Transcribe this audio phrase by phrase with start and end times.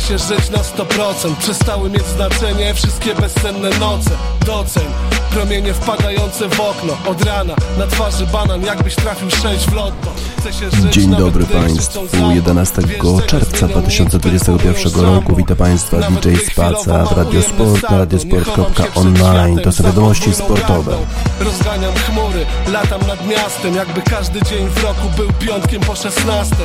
[0.00, 4.10] chce się żyć na 100% Przestały mieć znaczenie wszystkie bezsenne noce.
[4.46, 4.84] Doceń.
[5.30, 6.96] Promienie wpadające w okno.
[7.06, 10.35] Od rana na twarzy banan jakbyś trafił 6 w lotto
[10.90, 12.82] Dzień dobry Państwu, 11
[13.26, 15.36] czerwca 2021 roku.
[15.36, 19.58] Witam Państwa DJ Spaca w Radiosport na radiosport.online.
[19.58, 20.96] To są wiadomości sportowe.
[21.40, 26.56] Rozganiam chmury, latam nad miastem, jakby każdy dzień w roku był piątkiem po 16.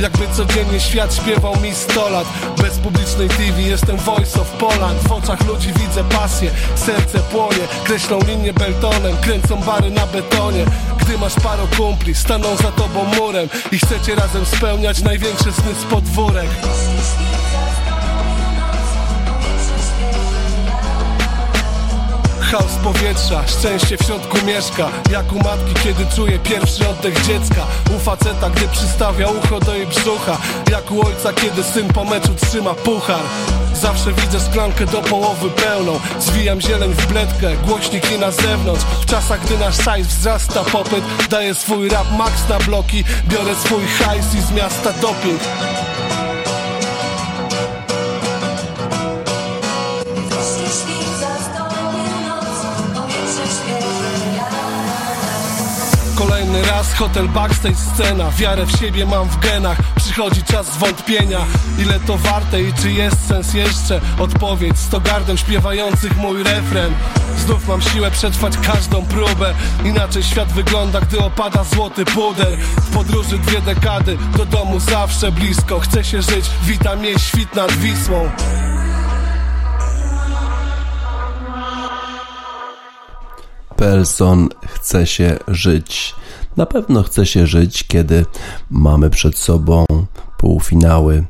[0.00, 2.26] Jakby codziennie świat śpiewał mi 100 lat.
[2.62, 5.00] Bez publicznej TV jestem voice of Poland.
[5.08, 7.68] W oczach ludzi widzę pasję, serce płonie.
[7.84, 10.64] Kreślą linię beltonem, kręcą bary na betonie.
[11.08, 15.84] Gdy masz paru kumpli, staną za tobą murem I chcecie razem spełniać największe sny z
[15.84, 16.48] podwórek
[22.50, 24.88] Chaos powietrza, szczęście w środku mieszka.
[25.10, 27.66] Jak u matki, kiedy czuje pierwszy oddech dziecka.
[27.96, 30.38] U faceta, gdy przystawia ucho do jej brzucha.
[30.70, 33.20] Jak u ojca, kiedy syn po meczu trzyma puchar.
[33.74, 36.00] Zawsze widzę szklankę do połowy pełną.
[36.20, 38.84] Zwijam zieleń w bledkę, głośniki na zewnątrz.
[39.02, 43.04] W czasach, gdy nasz szajs wzrasta popyt Daję swój rap max na bloki.
[43.28, 45.40] Biorę swój hajs i z miasta doping
[56.58, 58.30] Kolejny raz hotel backstage scena.
[58.30, 59.78] Wiarę w siebie mam w genach.
[59.96, 61.38] Przychodzi czas zwątpienia
[61.78, 64.00] Ile to warte i czy jest sens jeszcze?
[64.18, 66.94] Odpowiedź sto gardeł śpiewających mój refren.
[67.36, 69.54] Znów mam siłę przetrwać każdą próbę.
[69.84, 72.56] Inaczej świat wygląda, gdy opada złoty puder.
[72.58, 75.80] W podróży dwie dekady Do domu zawsze blisko.
[75.80, 78.30] Chcę się żyć, witam jej świt nad Wisłą.
[83.76, 86.14] Pelson chce się żyć.
[86.56, 88.24] Na pewno chce się żyć, kiedy
[88.70, 89.84] mamy przed sobą
[90.38, 91.24] półfinały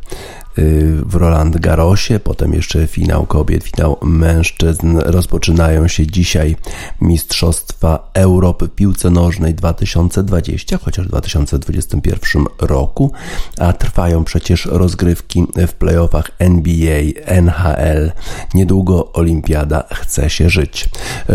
[1.07, 4.99] w Roland Garrosie, potem jeszcze finał kobiet, finał mężczyzn.
[4.99, 6.57] Rozpoczynają się dzisiaj
[7.01, 13.13] Mistrzostwa Europy piłce nożnej 2020, chociaż w 2021 roku,
[13.59, 18.13] a trwają przecież rozgrywki w playoffach NBA, NHL.
[18.55, 20.89] Niedługo Olimpiada chce się żyć.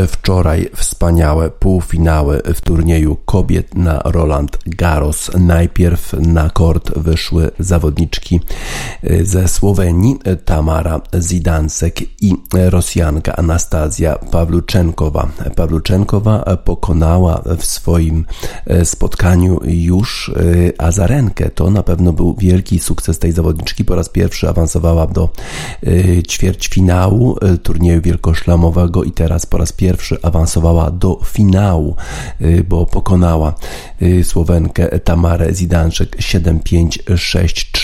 [0.08, 5.32] Wczoraj wspaniałe półfinały w turnieju kobiet na Roland Garros.
[5.40, 8.40] Najpierw na kort wyszły zawodniczki
[9.22, 15.28] ze Słowenii Tamara Zidansek i Rosjanka Anastazja Pawluczenkowa.
[15.56, 18.26] Pawluczenkowa pokonała w swoim
[18.66, 21.50] e, spotkaniu już e, Azarenkę.
[21.50, 23.86] To na pewno był wielki sukces tej zawodniczki.
[23.86, 25.30] Po raz pierwszy awansowała do
[25.84, 31.96] e, ćwierćfinału turnieju wielkoszlamowego i teraz po raz pierwszy awansowała do finału,
[32.70, 33.54] bo pokonała
[34.24, 37.83] Słowenkę Tamarę Zidanczek 7-5-6-3.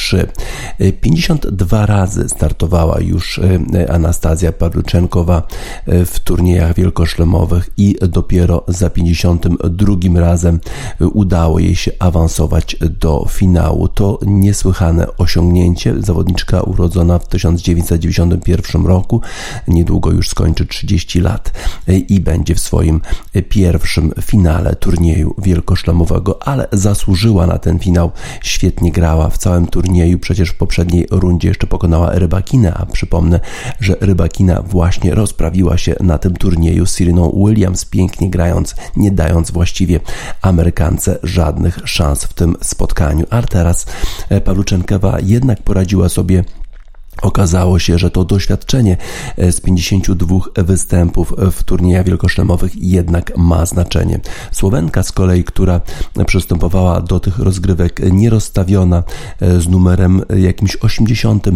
[1.02, 5.48] 52 razy startowała już e, Anastazja Pawluczenkowa
[5.86, 10.60] e, w turniejach wielkoszlemowych i dopiero za 52 razem
[11.00, 13.88] udało jej się awansować do finału.
[13.88, 15.96] To niesłychane osiągnięcie.
[16.00, 19.22] Zawodniczka urodzona w 1991 roku,
[19.68, 21.52] niedługo już skończy 30 lat
[21.88, 23.02] e, i będzie w swoim
[23.50, 28.12] pierwszym finale turnieju wielkoszlemowego, ale zasłużyła na ten finał.
[28.42, 33.40] Świetnie grała w całym turnieju, przecież w poprzedniej rundzie jeszcze pokonała Rybakinę, a przypomnę,
[33.80, 39.52] że Rybakina właśnie rozprawiła się na tym turnieju z Syriną Williams, pięknie grając, nie dając
[39.52, 40.00] właściwie
[40.42, 43.26] Amerykance żadnych szans w tym spotkaniu.
[43.30, 43.86] A teraz
[44.30, 46.44] e, Pawluczenkowa jednak poradziła sobie
[47.22, 48.98] Okazało się, że to doświadczenie
[49.38, 54.20] e, z 52 występów w turniejach wielkoszlemowych jednak ma znaczenie.
[54.52, 55.82] Słowenka z kolei, która
[56.26, 59.04] przystępowała do tych rozgrywek nierozstawiona
[59.40, 61.48] e, z numerem jakimś 80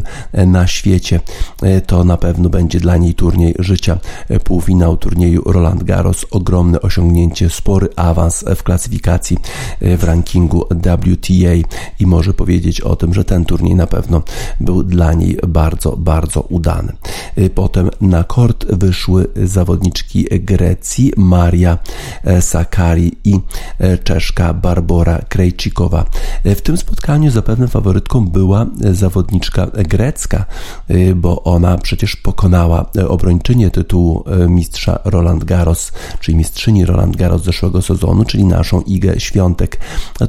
[0.47, 1.19] na świecie,
[1.61, 3.99] e, to na pewno będzie dla niej turniej życia.
[4.43, 9.37] Półfinał turnieju Roland Garros, ogromne osiągnięcie, spory awans w klasyfikacji
[9.81, 11.53] w rankingu WTA
[11.99, 14.21] i może powiedzieć o tym, że ten turniej na pewno
[14.59, 16.93] był dla niej bardzo, bardzo udany.
[17.37, 21.77] Y, potem na kort wyszły zawodniczki Grecji Maria
[22.23, 23.39] e, Sakari i
[23.79, 26.05] e, Czeszka Barbora Krejcikowa.
[26.43, 30.45] E, w tym spotkaniu zapewne faworytką była zawodniczka grecka,
[31.15, 38.25] bo ona przecież pokonała obrończynię tytułu mistrza Roland Garros, czyli mistrzyni Roland Garros zeszłego sezonu,
[38.25, 39.79] czyli naszą Igę Świątek.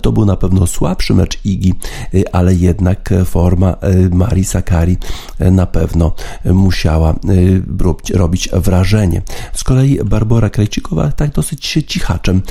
[0.03, 1.75] To był na pewno słabszy mecz Igi,
[2.33, 3.77] ale jednak forma
[4.11, 4.97] Marii Sakari
[5.41, 6.13] na pewno
[6.45, 7.15] musiała
[8.15, 9.23] robić wrażenie.
[9.55, 12.43] Z kolei Barbara Krejcikowa tak dosyć się cichaczem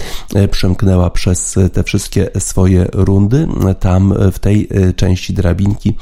[0.51, 3.47] przemknęła przez te wszystkie swoje rundy.
[3.79, 5.93] Tam w tej części drabinki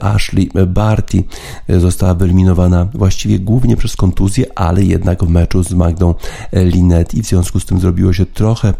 [0.00, 1.24] Ashley Barty
[1.68, 6.14] została wyeliminowana właściwie głównie przez kontuzję, ale jednak w meczu z Magdą
[6.52, 8.74] Linet i w związku z tym zrobiło się trochę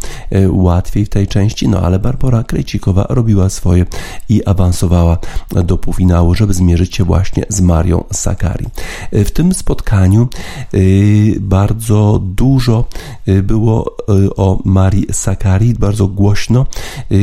[0.48, 3.86] łatwiej w tej części, no ale Barbara Krejcikowa robiła swoje
[4.28, 5.18] i awansowała
[5.64, 8.66] do półfinału, żeby zmierzyć właśnie z Marią Sakari.
[9.12, 10.28] W tym spotkaniu
[10.74, 12.84] y, bardzo dużo
[13.28, 13.96] y, było
[14.36, 16.66] o Marii Sakari, bardzo głośno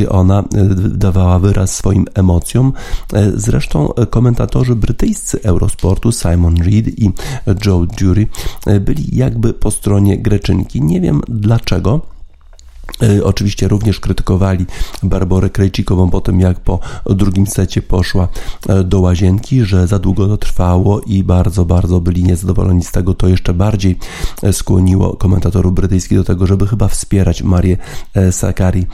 [0.08, 0.44] ona
[0.90, 2.72] dawała wyraz swoim emocjom.
[3.34, 7.10] Zresztą komentatorzy brytyjscy Eurosportu Simon Reed i
[7.66, 8.26] Joe Dury
[8.80, 10.82] byli jakby po stronie Greczynki.
[10.82, 12.15] Nie wiem dlaczego.
[13.02, 14.66] E, oczywiście również krytykowali
[15.02, 18.28] Barborę Krejcikową po tym, jak po drugim secie poszła
[18.68, 23.14] e, do łazienki, że za długo to trwało i bardzo, bardzo byli niezadowoleni z tego.
[23.14, 23.98] To jeszcze bardziej
[24.42, 27.76] e, skłoniło komentatorów brytyjskich do tego, żeby chyba wspierać Marię
[28.30, 28.86] Sakari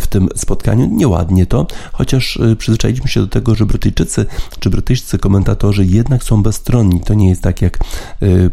[0.00, 0.88] w tym spotkaniu.
[0.92, 4.26] Nieładnie to, chociaż przyzwyczailiśmy się do tego, że Brytyjczycy
[4.60, 7.00] czy brytyjscy komentatorzy jednak są bezstronni.
[7.00, 7.78] To nie jest tak jak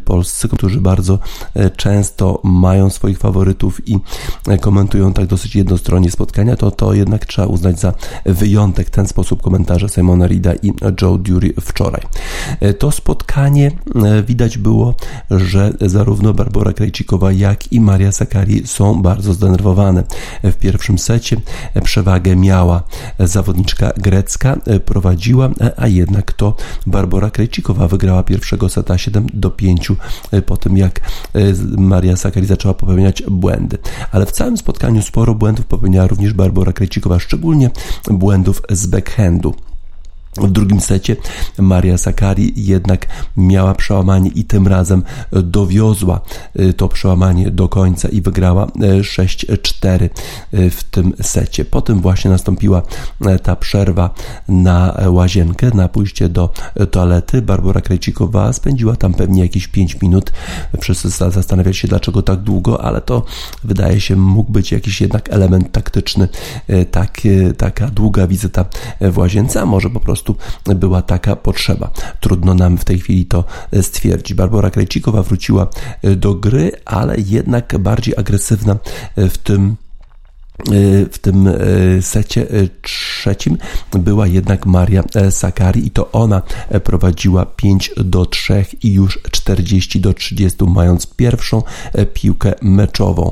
[0.06, 1.20] polscy, którzy bardzo
[1.78, 4.00] często mają swoich faworytów i
[4.62, 7.94] komentują komentują tak dosyć jednostronnie spotkania, to to jednak trzeba uznać za
[8.26, 12.02] wyjątek ten sposób komentarza Simona Rida i Joe Dury wczoraj.
[12.60, 14.96] E, to spotkanie e, widać było,
[15.32, 20.04] że zarówno Barbara Krejcikowa, jak i Maria Sakari są bardzo zdenerwowane.
[20.44, 21.38] W pierwszym secie
[21.84, 22.84] przewagę miała
[23.20, 26.56] zawodniczka grecka, e, prowadziła, a jednak to
[26.86, 29.92] Barbara Krejcikowa wygrała pierwszego seta 7 do 5
[30.46, 31.02] po tym, jak
[31.78, 33.78] Maria Sakari zaczęła popełniać błędy.
[34.12, 37.70] Ale w całym spotkaniu spotkaniu sporo błędów popełniała również Barbara Krejcikowa, szczególnie
[38.12, 39.56] błędów z backhandu.
[40.38, 41.16] W drugim secie
[41.58, 43.08] Maria Sakari jednak
[43.38, 46.22] miała przełamanie i tym razem dowiozła
[46.60, 50.10] y, to przełamanie do końca i wygrała 6-4 y,
[50.54, 51.66] y, w tym secie.
[51.66, 52.82] Potem właśnie nastąpiła
[53.44, 54.10] ta przerwa
[54.48, 56.50] na łazienkę, na pójście do
[56.92, 57.42] toalety.
[57.42, 60.32] Barbara Krejcikowa spędziła tam pewnie jakieś 5 minut.
[60.82, 63.26] Wszyscy zastanawiali się, dlaczego tak długo, ale to
[63.64, 66.28] wydaje się mógł być jakiś jednak element taktyczny,
[66.92, 67.22] tak,
[67.58, 68.66] taka długa wizyta
[69.02, 71.90] w łazience, a może po prostu prostu była taka potrzeba.
[72.20, 73.44] Trudno nam w tej chwili to
[73.82, 74.34] stwierdzić.
[74.34, 75.68] Barbara Krejcikowa wróciła
[76.18, 78.78] do gry, ale jednak bardziej agresywna
[79.18, 79.76] w tym
[81.12, 83.58] w tym y, secie y, trzecim
[83.92, 86.42] była jednak Maria Sakari i to ona
[86.84, 91.64] prowadziła 5 do 3 i już 40 do 30 mając pierwszą
[92.14, 93.32] piłkę meczową.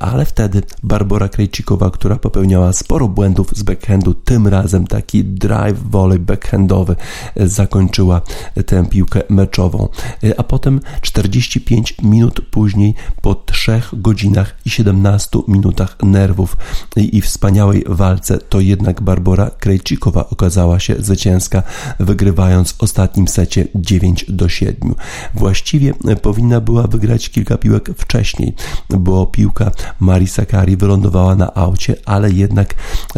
[0.00, 6.18] Ale wtedy Barbara Krejcikowa, która popełniała sporo błędów z backhandu, tym razem taki drive volley
[6.18, 6.96] backhandowy
[7.36, 8.20] zakończyła
[8.66, 9.88] tę piłkę meczową.
[10.36, 16.56] A potem 45 minut później po 3 godzinach i 17 minutach nerwów
[16.96, 21.62] i wspaniałej walce, to jednak Barbara Krejcikowa okazała się zwycięska,
[22.00, 24.94] wygrywając w ostatnim secie 9 do 7.
[25.34, 28.54] Właściwie powinna była wygrać kilka piłek wcześniej,
[28.90, 32.74] bo piłka Marii Sakari wylądowała na aucie, ale jednak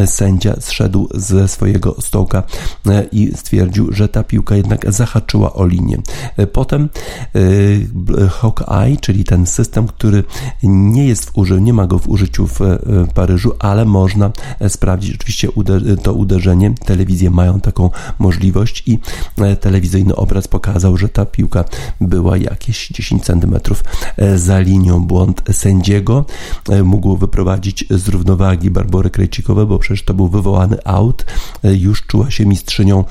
[0.06, 2.42] sędzia zszedł ze swojego stołka
[3.12, 5.98] i stwierdził, że ta piłka jednak zahaczyła o linię.
[6.52, 6.88] Potem
[8.14, 10.24] e, Hawkeye, czyli ten system, który
[10.62, 12.60] nie jest w użyciu, nie ma go w użyciu w
[13.14, 15.48] Paryżu, ale można e, sprawdzić oczywiście
[16.02, 16.74] to uderzenie.
[16.84, 18.98] Telewizje mają taką możliwość i
[19.38, 21.64] e, telewizyjny obraz pokazał, że ta piłka
[22.00, 23.56] była jakieś 10 cm
[24.16, 25.06] e, za linią.
[25.06, 26.24] Błąd sędziego
[26.84, 31.24] mógł wyprowadzić z równowagi Barbory Krejcikowe, bo przecież to był wywołany out.
[31.62, 33.04] Już czuła się mistrzynią,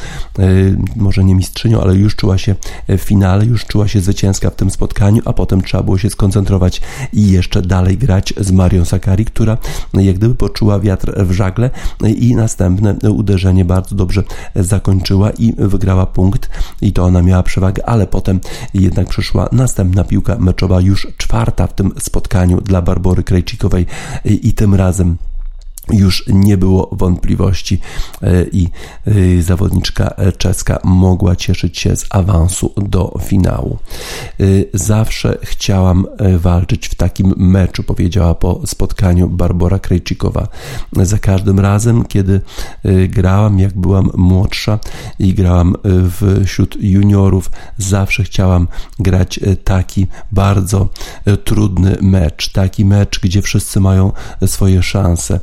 [0.95, 2.55] może nie mistrzynią, ale już czuła się
[2.87, 6.81] w finale, już czuła się zwycięska w tym spotkaniu, a potem trzeba było się skoncentrować
[7.13, 9.57] i jeszcze dalej grać z Marią Sakari, która
[9.93, 11.69] jak gdyby poczuła wiatr w żagle
[12.17, 14.23] i następne uderzenie bardzo dobrze
[14.55, 16.49] zakończyła i wygrała punkt.
[16.81, 18.39] I to ona miała przewagę, ale potem
[18.73, 23.85] jednak przyszła następna piłka meczowa, już czwarta w tym spotkaniu dla Barbory Krejcikowej
[24.25, 25.17] i tym razem
[25.91, 27.79] już nie było wątpliwości
[28.21, 28.69] e, i
[29.07, 33.77] e, zawodniczka czeska mogła cieszyć się z awansu do finału.
[34.73, 36.05] Zawsze chciałam
[36.37, 40.47] walczyć w takim meczu, powiedziała po spotkaniu Barbara Krejcikowa.
[40.93, 42.41] Za każdym razem, kiedy
[43.07, 44.79] grałam, jak byłam młodsza
[45.19, 45.75] i grałam
[46.45, 48.67] wśród juniorów, zawsze chciałam
[48.99, 50.89] grać taki bardzo
[51.43, 54.11] trudny mecz, taki mecz, gdzie wszyscy mają
[54.45, 55.39] swoje szanse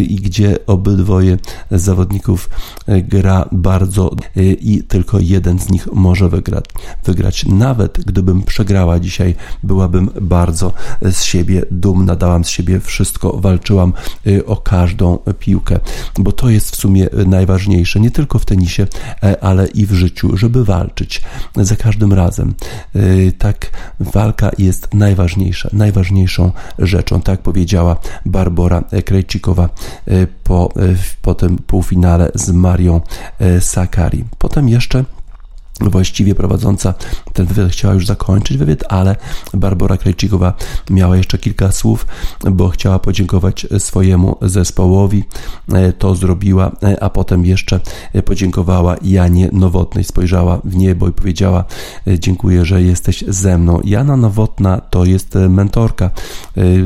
[0.00, 1.38] i gdzie obydwoje
[1.70, 2.50] zawodników
[2.88, 6.64] gra bardzo i tylko jeden z nich może wygrać.
[7.04, 7.46] wygrać.
[7.46, 10.72] Nawet gdybym przegrała dzisiaj, byłabym bardzo
[11.02, 13.92] z siebie dumna, dałam z siebie wszystko, walczyłam
[14.46, 15.80] o każdą piłkę,
[16.18, 18.86] bo to jest w sumie najważniejsze, nie tylko w tenisie,
[19.40, 21.22] ale i w życiu, żeby walczyć
[21.56, 22.54] za każdym razem.
[23.38, 23.70] Tak,
[24.00, 27.96] walka jest najważniejsza, najważniejszą rzeczą, tak powiedziała
[28.26, 29.68] Barbara Krejcikowa
[30.44, 30.72] po,
[31.22, 33.00] po tym półfinale z Marią
[33.60, 34.24] Sakari.
[34.38, 35.04] Potem jeszcze
[35.80, 36.94] właściwie prowadząca
[37.32, 39.16] ten wywiad chciała już zakończyć wywiad, ale
[39.54, 40.54] Barbara Krajcikowa
[40.90, 42.06] miała jeszcze kilka słów,
[42.50, 45.24] bo chciała podziękować swojemu zespołowi.
[45.72, 47.80] E, to zrobiła, e, a potem jeszcze
[48.24, 50.04] podziękowała Janie Nowotnej.
[50.04, 51.64] Spojrzała w niebo i powiedziała:
[52.06, 53.80] e, Dziękuję, że jesteś ze mną.
[53.84, 56.10] Jana Nowotna to jest mentorka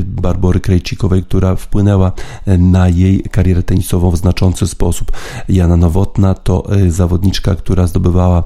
[0.05, 2.11] Barbory Krajcikowej, która wpłynęła
[2.57, 5.11] na jej karierę tenisową w znaczący sposób.
[5.49, 8.43] Jana Nowotna to zawodniczka, która zdobywała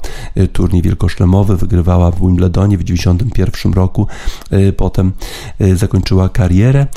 [0.48, 4.08] turniej wielkoszlemowy, wygrywała w Wimbledonie w 1991 roku,
[4.54, 5.12] y, potem
[5.62, 6.88] y, zakończyła karierę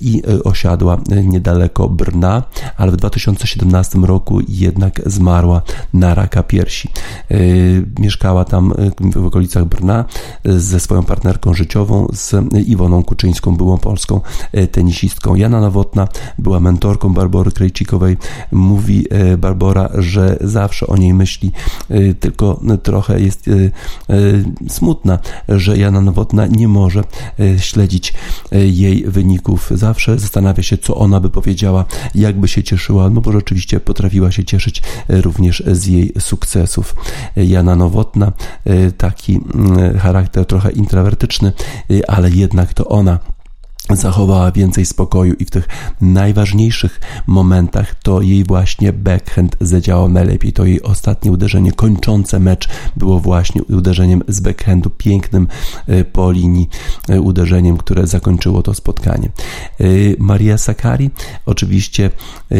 [0.00, 2.42] i osiadła niedaleko Brna,
[2.76, 5.62] ale w 2017 roku jednak zmarła
[5.94, 6.90] na raka piersi.
[7.98, 8.72] Mieszkała tam
[9.14, 10.04] w okolicach Brna
[10.44, 14.20] ze swoją partnerką życiową, z Iwoną Kuczyńską, byłą polską
[14.72, 15.34] tenisistką.
[15.34, 18.16] Jana Nowotna była mentorką Barbory Krejcikowej.
[18.52, 19.06] Mówi
[19.38, 21.52] Barbora, że zawsze o niej myśli
[22.20, 23.68] tylko trochę jest e, e,
[24.68, 25.18] smutna,
[25.48, 27.04] że Jana Nowotna nie może
[27.40, 28.14] e, śledzić
[28.52, 29.70] jej wyników.
[29.74, 34.44] Zawsze zastanawia się, co ona by powiedziała, jakby się cieszyła, no bo rzeczywiście potrafiła się
[34.44, 36.94] cieszyć również z jej sukcesów.
[37.36, 38.32] Jana Nowotna,
[38.98, 41.52] taki mm, charakter trochę introwertyczny,
[42.08, 43.18] ale jednak to ona
[43.90, 45.68] zachowała więcej spokoju i w tych
[46.00, 50.52] najważniejszych momentach to jej właśnie backhand zadziałał najlepiej.
[50.52, 55.48] To jej ostatnie uderzenie kończące mecz było właśnie uderzeniem z backhandu, pięknym
[55.86, 56.68] e, po linii
[57.08, 59.28] e, uderzeniem, które zakończyło to spotkanie.
[59.80, 59.84] E,
[60.18, 61.10] Maria Sakari
[61.46, 62.10] oczywiście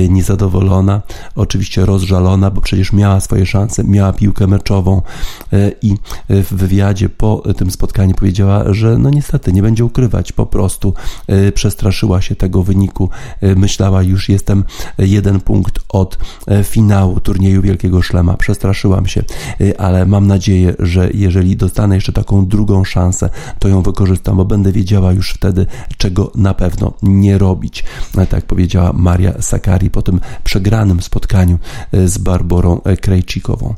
[0.09, 1.03] niezadowolona,
[1.35, 5.03] oczywiście rozżalona, bo przecież miała swoje szanse, miała piłkę meczową
[5.83, 5.95] i
[6.29, 10.95] w wywiadzie po tym spotkaniu powiedziała, że no niestety nie będzie ukrywać, po prostu
[11.55, 13.11] przestraszyła się tego wyniku.
[13.41, 14.65] E, myślała, już jestem
[14.99, 16.19] jeden punkt od
[16.49, 18.37] e, finału turnieju Wielkiego Szlema.
[18.37, 19.23] Przestraszyłam się,
[19.79, 24.73] ale mam nadzieję, że jeżeli dostanę jeszcze taką drugą szansę, to ją wykorzystam, bo będę
[24.73, 27.85] wiedziała już wtedy, czego na pewno nie robić.
[28.29, 31.59] Tak powiedziała Maria Sakari po tym przegranym spotkaniu
[31.93, 33.75] z Barborą Krejcikową.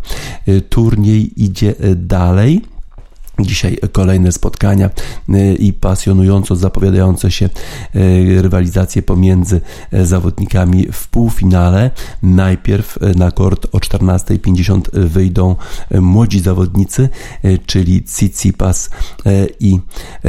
[0.69, 2.78] Turniej idzie dalej.
[3.41, 4.91] Dzisiaj kolejne spotkania
[5.29, 7.51] y, i pasjonująco zapowiadające się
[7.97, 9.61] y, rywalizacje pomiędzy
[9.95, 11.91] y, zawodnikami w półfinale.
[12.23, 15.57] Najpierw na kort o 14.50 wyjdą
[16.01, 17.09] młodzi zawodnicy,
[17.67, 18.91] czyli Tsitsipas
[19.61, 19.81] i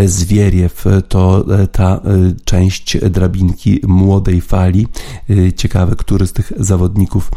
[0.05, 0.85] Zwieriew.
[1.07, 2.01] To ta
[2.45, 4.87] część drabinki młodej fali.
[5.55, 7.31] Ciekawe, który z tych zawodników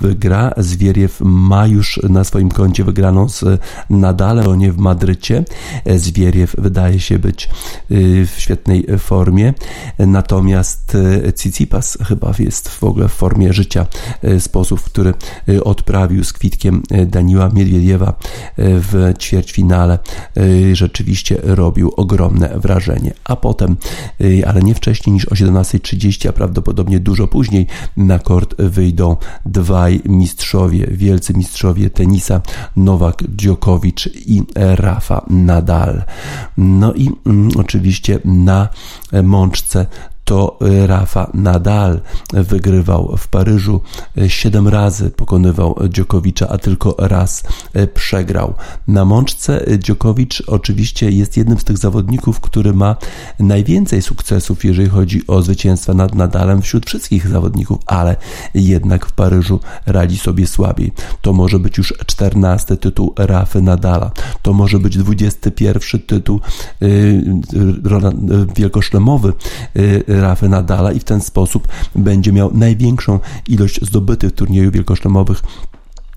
[0.00, 0.52] wygra.
[0.56, 3.44] Zwieriew ma już na swoim koncie wygraną z
[3.90, 5.44] Nadalem, nie w Madrycie.
[5.96, 7.48] Zwieriew wydaje się być
[7.90, 9.54] y, w świetnej formie,
[9.98, 10.96] natomiast
[11.36, 13.86] Cicipas chyba jest w ogóle w formie życia.
[14.38, 15.14] Sposób, który
[15.64, 18.18] odprawił z kwitkiem Daniła Miedwiediewa
[18.58, 19.98] w ćwierćfinale
[20.72, 23.14] rzeczywiście robił ogromne wrażenie.
[23.24, 23.76] A potem,
[24.46, 30.86] ale nie wcześniej niż o 17.30, a prawdopodobnie dużo później na kort wyjdą dwaj mistrzowie,
[30.90, 32.40] wielcy mistrzowie tenisa
[32.76, 36.02] Nowak Djokovic i Rafa Nadal.
[36.56, 38.68] No i mm, oczywiście na
[39.22, 39.86] mączce
[40.30, 42.00] to y, Rafa Nadal
[42.32, 43.80] wygrywał w Paryżu
[44.28, 47.42] 7 y, razy, pokonywał Dziokowicza, a tylko raz
[47.76, 48.54] y, przegrał.
[48.88, 52.96] Na mączce Dziokowicz oczywiście jest jednym z tych zawodników, który ma
[53.38, 58.16] najwięcej sukcesów, jeżeli chodzi o zwycięstwa nad Nadalem wśród wszystkich zawodników, ale
[58.54, 60.92] jednak w Paryżu radzi sobie słabiej.
[61.22, 64.10] To może być już 14 tytuł Rafy Nadala,
[64.42, 66.40] to może być 21 tytuł
[68.56, 69.32] wielkoszlemowy
[70.20, 75.42] Rafa Nadala i w ten sposób będzie miał największą ilość zdobytych turniejów wielkoszlemowych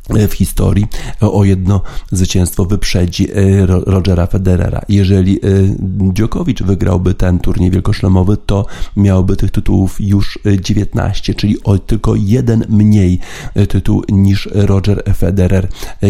[0.10, 0.86] w historii
[1.20, 1.82] o jedno
[2.12, 4.82] zwycięstwo wyprzedzi e, Rogera Federera.
[4.90, 5.40] Jeżeli e,
[6.14, 8.66] Djokovic wygrałby ten turniej wielkoszlemowy, to
[8.98, 13.20] miałby tych tytułów już 19, czyli o tylko jeden mniej
[13.70, 15.68] tytuł niż Roger Federer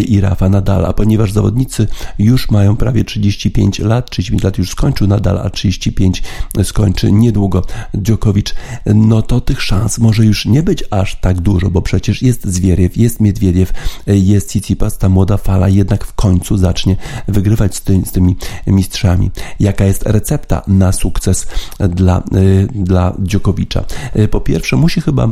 [0.08, 1.88] i Rafa Nadal, a ponieważ zawodnicy
[2.20, 6.24] już mają prawie 35 lat, 35 lat już skończył Nadal, a 35
[6.64, 11.82] skończy niedługo Djokovic, no to tych szans może już nie być aż tak dużo, bo
[11.82, 13.74] przecież jest Zwieriew, jest Miedwiediew,
[14.08, 16.96] jest Tsitsipas, ta młoda fala jednak w końcu zacznie
[17.28, 18.36] wygrywać z, ty, z tymi
[18.68, 19.32] mistrzami.
[19.60, 21.48] Jaka jest recepta na sukces
[21.80, 23.84] dla, y, dla Dziokowicza?
[24.16, 25.28] Y, po pierwsze, musi chyba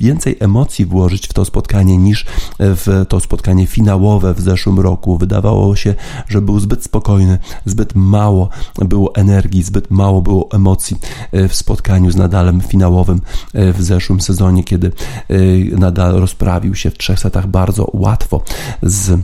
[0.00, 2.26] więcej emocji włożyć w to spotkanie niż
[2.58, 5.18] w to spotkanie finałowe w zeszłym roku.
[5.18, 5.94] Wydawało się,
[6.28, 10.96] że był zbyt spokojny, zbyt mało było energii, zbyt mało było emocji
[11.34, 13.20] y, w spotkaniu z Nadalem finałowym
[13.54, 14.92] w zeszłym sezonie, kiedy
[15.72, 18.42] Nadal rozprawił się w trzech setach bardzo łatwo
[18.82, 19.20] z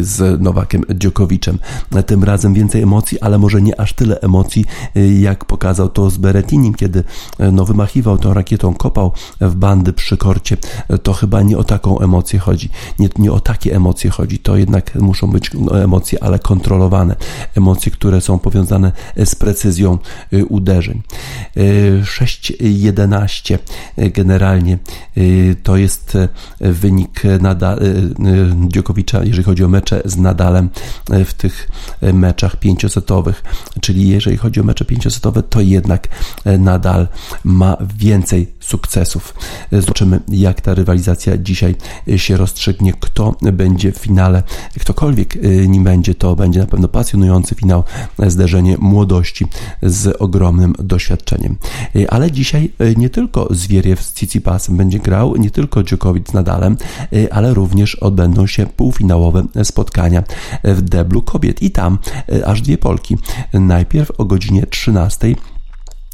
[0.00, 1.58] z Nowakiem Dziokowiczem.
[2.06, 4.64] Tym razem więcej emocji, ale może nie aż tyle emocji,
[4.96, 7.04] y, jak pokazał to z Beretinim, kiedy
[7.52, 10.56] no, wymachiwał tą rakietą, kopał w bandy przy korcie.
[11.02, 12.70] To chyba nie o taką emocję chodzi.
[12.98, 14.38] Nie, nie o takie emocje chodzi.
[14.38, 17.16] To jednak muszą być no, emocje, ale kontrolowane.
[17.56, 18.92] Emocje, które są powiązane
[19.24, 19.98] z precyzją
[20.48, 21.02] uderzeń.
[22.02, 23.58] 6-11
[23.96, 24.78] generalnie
[25.62, 26.18] to jest
[26.60, 27.78] wynik nadal
[29.24, 30.70] Jeżeli chodzi o mecze z Nadalem
[31.10, 31.68] e, w tych
[32.00, 33.44] e, meczach pięciosetowych.
[33.80, 36.08] Czyli jeżeli chodzi o mecze pięciosetowe, to jednak
[36.44, 37.08] e, Nadal
[37.44, 39.34] ma więcej sukcesów.
[39.72, 41.74] Zobaczymy, jak ta rywalizacja dzisiaj
[42.16, 44.42] się rozstrzygnie, kto będzie w finale.
[44.80, 47.84] Ktokolwiek nim będzie, to będzie na pewno pasjonujący finał,
[48.26, 49.46] zderzenie młodości
[49.82, 51.56] z ogromnym doświadczeniem.
[52.08, 56.76] Ale dzisiaj nie tylko Zwieriew z Cicipasem będzie grał, nie tylko Djokovic z Nadalem,
[57.30, 60.22] ale również odbędą się półfinałowe spotkania
[60.64, 61.98] w deblu kobiet i tam
[62.32, 63.16] e, aż dwie Polki.
[63.52, 65.34] Najpierw o godzinie 13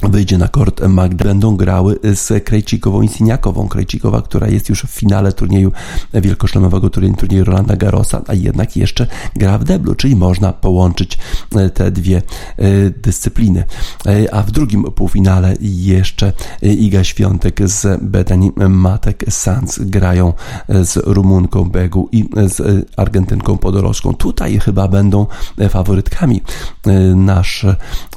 [0.02, 3.68] wyjdzie na kort Magda, będą grały z Krejcikową i Siniakową.
[3.68, 5.72] Krejcikowa, która jest już w finale turnieju
[6.14, 11.18] wielkoszlemowego turnieju, turnieju Rolanda Garrosa, a jednak jeszcze gra w deblu, czyli można połączyć
[11.56, 12.22] e, te dwie
[12.56, 13.64] e, dyscypliny.
[14.06, 20.32] E, a w drugim półfinale jeszcze Iga Świątek z Betani Matek Sanz grają
[20.68, 24.14] z Rumunką Begu i z Argentynką Podolską.
[24.14, 25.26] Tutaj chyba będą
[25.68, 26.42] faworytkami
[27.14, 27.66] nasz,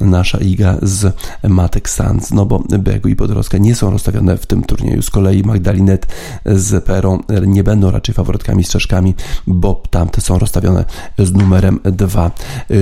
[0.02, 1.16] nasza Iga z
[1.50, 1.90] Matek Matek
[2.32, 5.02] no bo Begu i Podroska nie są rozstawione w tym turnieju.
[5.02, 6.08] Z kolei Magdalinet
[6.46, 9.16] z Perą nie będą raczej faworytkami strzeszkami,
[9.48, 10.86] bo tamte są rozstawione
[11.20, 12.32] z numerem 2.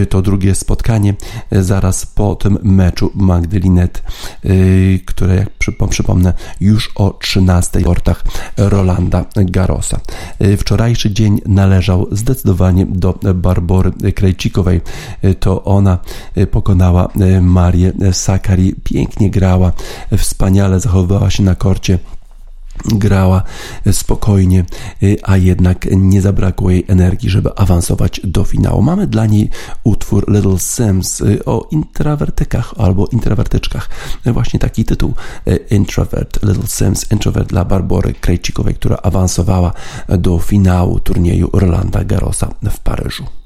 [0.10, 1.16] To drugie spotkanie
[1.52, 4.04] zaraz po tym meczu Magdalinet,
[5.06, 5.50] które jak
[5.90, 8.24] przypomnę już o 13 portach
[8.58, 10.00] Rolanda Garosa.
[10.58, 14.82] Wczorajszy dzień należał zdecydowanie do Barbory Krejcikowej.
[15.40, 15.98] To ona
[16.52, 17.10] pokonała
[17.42, 19.72] Marię Sakari pięknie grała,
[20.18, 22.00] wspaniale zachowywała się na korcie
[22.86, 23.44] grała
[23.92, 24.66] spokojnie,
[25.24, 28.82] a jednak nie zabrakło jej energii, żeby awansować do finału.
[28.82, 29.50] Mamy dla niej
[29.84, 33.90] utwór Little Sims o intrawertykach albo intrawertyczkach.
[34.26, 35.14] Właśnie taki tytuł
[35.70, 39.74] Introvert, Little Sims, Introvert dla Barbory Krejcikowej, która awansowała
[40.08, 43.39] do finału turnieju Rolanda Garrosa w Paryżu.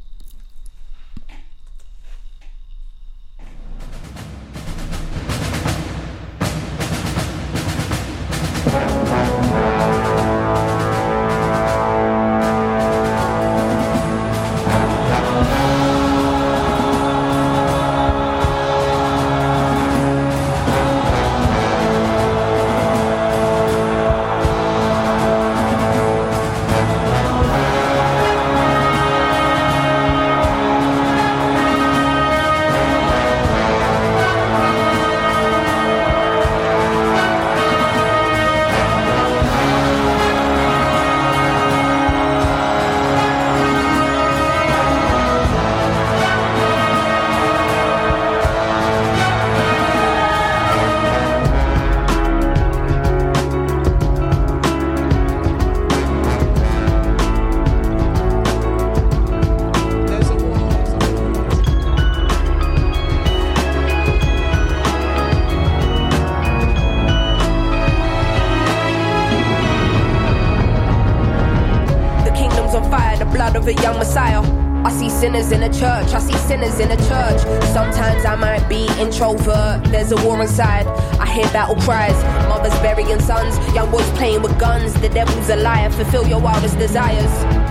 [73.63, 74.41] of a young messiah.
[74.85, 77.39] I see sinners in a church, I see sinners in a church.
[77.71, 80.85] Sometimes I might be introvert, there's a war inside.
[81.19, 84.93] I hear battle cries, mothers burying sons, young boys playing with guns.
[84.99, 87.62] The devil's a liar, fulfill your wildest desires.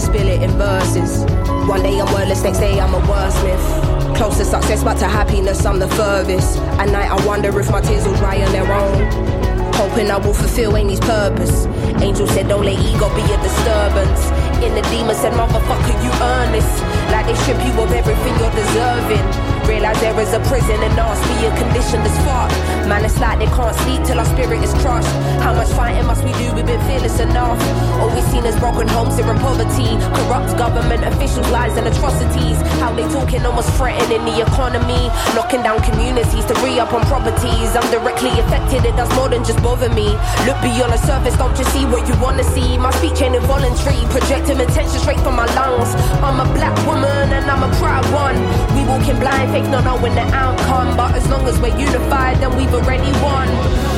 [0.00, 1.24] Spill it in verses.
[1.68, 4.16] One day I'm wordless, next day I'm a wordsmith.
[4.16, 6.58] Close to success, but to happiness, I'm the furthest.
[6.80, 9.74] At night, I wonder if my tears will dry on their own.
[9.74, 11.66] Hoping I will fulfill Amy's purpose.
[12.02, 14.26] Angel said, Don't let ego be a disturbance.
[14.64, 16.68] In the demon said, Motherfucker, you earn this.
[17.12, 19.37] Like they strip you of everything you're deserving.
[19.68, 22.56] Realize there is a prison and me a condition that's fucked.
[22.88, 25.12] Man, it's like they can't sleep till our spirit is crushed.
[25.44, 26.48] How much fighting must we do?
[26.56, 27.60] We've been fearless enough.
[28.00, 30.00] All we've seen is broken homes here in poverty.
[30.16, 32.56] Corrupt government officials, lies and atrocities.
[32.80, 35.12] How they talking almost threatening the economy.
[35.36, 37.76] Knocking down communities to re up on properties.
[37.76, 40.16] I'm directly affected, it does more than just bother me.
[40.48, 42.78] Look beyond the surface, don't just see what you wanna see.
[42.78, 45.92] My speech ain't involuntary, projecting attention straight from my lungs.
[46.24, 48.40] I'm a black woman and I'm a proud one.
[48.72, 50.96] We walking blind fake not knowing the outcome.
[50.96, 53.97] But as long as we're unified, then we've already won.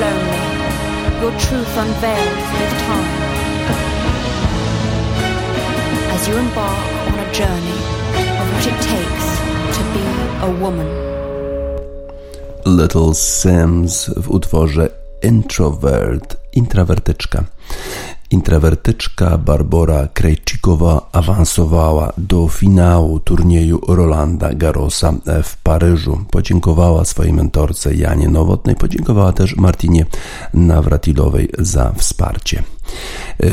[0.00, 0.42] lonely,
[1.20, 3.22] your truth unveiled with time.
[6.14, 7.80] As you embark on a journey
[8.40, 9.26] of what it takes
[9.76, 10.04] to be
[10.46, 10.88] a woman.
[12.64, 14.88] Little Sims w utworze
[15.22, 17.44] Introvert, intrawertyczka.
[18.32, 26.24] Intrawertyczka Barbora Krejcikowa awansowała do finału turnieju Rolanda Garrosa w Paryżu.
[26.30, 30.06] Podziękowała swojej mentorce Janie Nowotnej, podziękowała też Martinie
[30.54, 32.62] Nawratilowej za wsparcie.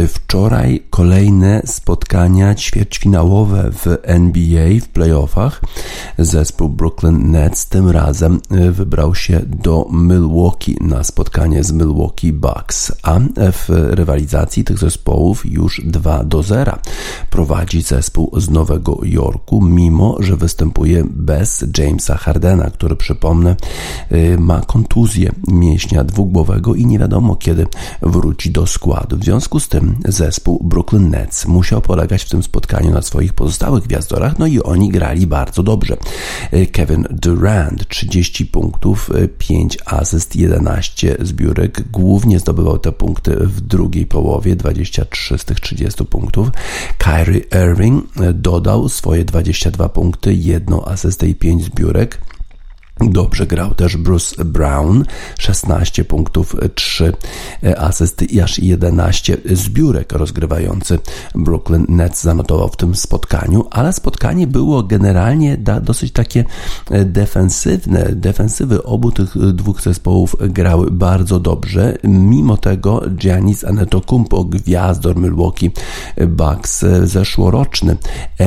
[0.08, 5.62] Wczoraj kolejne spotkania ćwierćfinałowe w NBA w playoffach.
[6.18, 8.40] Zespół Brooklyn Nets tym razem
[8.72, 13.20] wybrał się do Milwaukee na spotkanie z Milwaukee Bucks, a
[13.52, 16.78] w rywalizacji tych zespołów już 2 do 0
[17.30, 23.56] prowadzi zespół z Nowego Jorku, mimo że występuje bez Jamesa Hardena, który przypomnę
[24.12, 27.68] y, ma kontuzję mięśnia dwugłowego i nie wiadomo kiedy
[28.02, 29.18] wróci do składu.
[29.20, 33.84] W związku z tym zespół Brooklyn Nets musiał polegać w tym spotkaniu na swoich pozostałych
[33.84, 35.98] gwiazdorach, no i oni grali bardzo dobrze.
[36.54, 43.62] Y, Kevin Durant 30 punktów, 5 y, asyst, 11 zbiórek, głównie zdobywał te punkty w
[43.62, 46.50] drugiej połowie 23 z tych 30 punktów.
[46.98, 52.22] Kyrie Irving dodał swoje 22 punkty, jedną asystę i 5 zbiórek.
[53.02, 55.06] Dobrze grał też Bruce Brown,
[55.40, 57.14] 16 punktów, 3
[57.78, 61.00] asysty i aż 11 zbiórek rozgrywający
[61.36, 66.46] Brooklyn Nets zanotował w tym spotkaniu, ale spotkanie było generalnie dosyć takie
[67.06, 68.16] defensywne.
[68.16, 71.98] Defensywy obu tych dwóch zespołów grały bardzo dobrze.
[72.04, 75.72] Mimo tego Giannis Antetokounmpo, gwiazdor Milwaukee
[76.28, 77.98] Bucks, zeszłoroczny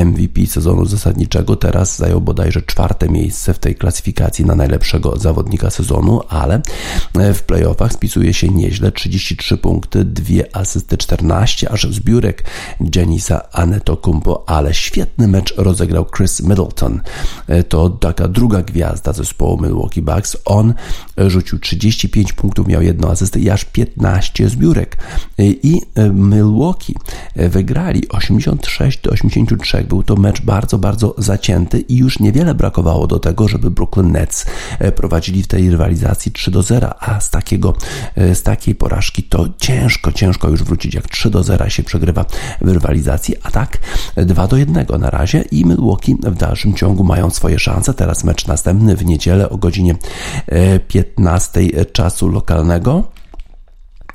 [0.05, 6.21] MVP sezonu zasadniczego, teraz zajął bodajże czwarte miejsce w tej klasyfikacji na najlepszego zawodnika sezonu,
[6.29, 6.63] ale
[7.19, 8.93] e, w playoffach spisuje się nieźle.
[8.93, 12.45] 33 punkty, 2 asysty, 14 aż zbiórek
[12.95, 13.41] Janisa
[14.03, 17.01] Kumpo, ale świetny mecz rozegrał Chris Middleton.
[17.49, 20.37] E, to taka druga gwiazda zespołu Milwaukee Bucks.
[20.45, 20.75] On
[21.19, 24.97] rzucił 35 punktów, miał jedną asystę i aż 15 zbiórek.
[25.39, 26.95] E, I Milwaukee
[27.37, 29.85] wygrali 86 do 83.
[29.85, 34.32] Był to mecz bardzo, bardzo zacięty i już niewiele brakowało do tego, żeby Brooklyn Nets
[34.33, 34.47] Nets
[34.79, 37.75] e, prowadzili w tej rywalizacji 3 do 0, a z takiego,
[38.17, 42.25] e, z takiej porażki to ciężko, ciężko już wrócić, jak 3 do 0 się przegrywa
[42.61, 43.79] w rywalizacji, a tak
[44.17, 47.95] 2 do 1 na razie i Milwaukee w dalszym ciągu mają swoje szanse.
[47.95, 49.95] Teraz mecz następny w niedzielę o godzinie
[50.89, 53.05] 15 e, czasu lokalnego.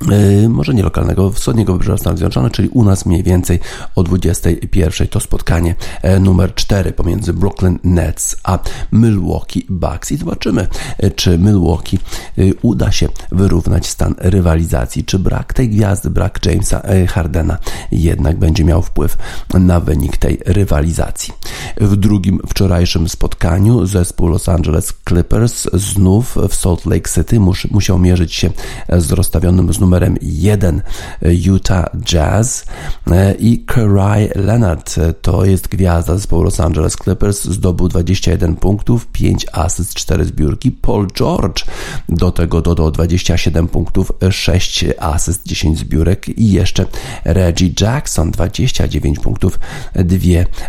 [0.06, 3.60] Yy, może nie lokalnego, wschodniego wybrzeża Stanów Zjednoczonych, czyli u nas mniej więcej
[3.94, 8.58] o 21 to spotkanie e, numer 4 pomiędzy Brooklyn Nets a
[8.92, 11.98] Milwaukee Bucks i zobaczymy, e, czy Milwaukee
[12.38, 17.58] e, uda się wyrównać stan rywalizacji, czy brak tej gwiazdy, brak Jamesa Hardena
[17.92, 19.18] jednak będzie miał wpływ
[19.54, 21.34] na wynik tej rywalizacji.
[21.80, 28.34] W drugim wczorajszym spotkaniu zespół Los Angeles Clippers znów w Salt Lake City musiał mierzyć
[28.34, 28.50] się
[28.98, 30.82] z rozstawionym znów numerem 1
[31.22, 32.64] Utah Jazz
[33.10, 39.46] e, i Kawhi Leonard to jest gwiazda zespołu Los Angeles Clippers zdobył 21 punktów, 5
[39.52, 40.70] asyst, 4 zbiórki.
[40.70, 41.64] Paul George
[42.08, 46.86] do tego dodał 27 punktów, 6 asyst, 10 zbiórek i jeszcze
[47.24, 49.58] Reggie Jackson 29 punktów,
[49.94, 50.18] 2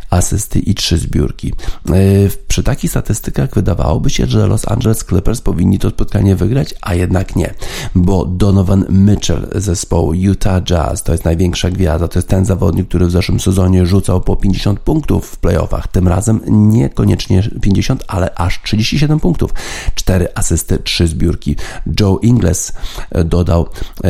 [0.09, 1.53] asysty i 3 zbiórki.
[1.89, 1.93] E,
[2.49, 7.35] przy takich statystykach wydawałoby się, że Los Angeles Clippers powinni to spotkanie wygrać, a jednak
[7.35, 7.53] nie,
[7.95, 13.07] bo Donovan Mitchell zespołu Utah Jazz, to jest największa gwiazda, to jest ten zawodnik, który
[13.07, 18.61] w zeszłym sezonie rzucał po 50 punktów w playoffach, tym razem niekoniecznie 50, ale aż
[18.63, 19.53] 37 punktów,
[19.95, 21.55] 4 asysty, 3 zbiórki.
[21.99, 22.73] Joe Ingles
[23.11, 23.67] e, dodał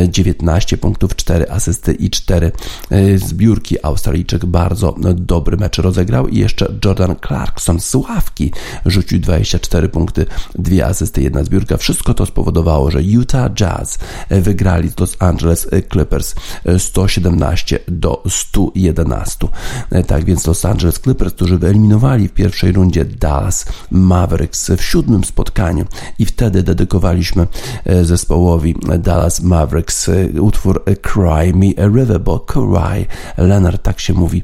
[0.09, 2.51] 19 e, punktów, 4 asysty i 4
[2.89, 3.85] e, zbiórki.
[3.85, 7.79] Australijczyk bardzo dobry mecz rozegrał i jeszcze Jordan Clarkson.
[7.79, 7.95] Z
[8.29, 8.51] ławki
[8.85, 11.77] rzucił 24 punkty, 2 asysty, 1 zbiórka.
[11.77, 13.97] Wszystko to spowodowało, że Utah Jazz
[14.29, 16.35] wygrali Los Angeles Clippers
[16.77, 19.47] 117 e, do 111.
[19.91, 25.23] E, tak więc Los Angeles Clippers, którzy wyeliminowali w pierwszej rundzie Dallas Mavericks w siódmym
[25.23, 25.85] spotkaniu
[26.19, 27.47] i wtedy dedykowaliśmy
[27.85, 33.05] e, zespołowi Dallas Mavericks utwór Cry Me a River, bo Cry
[33.37, 34.43] Leonard, tak się mówi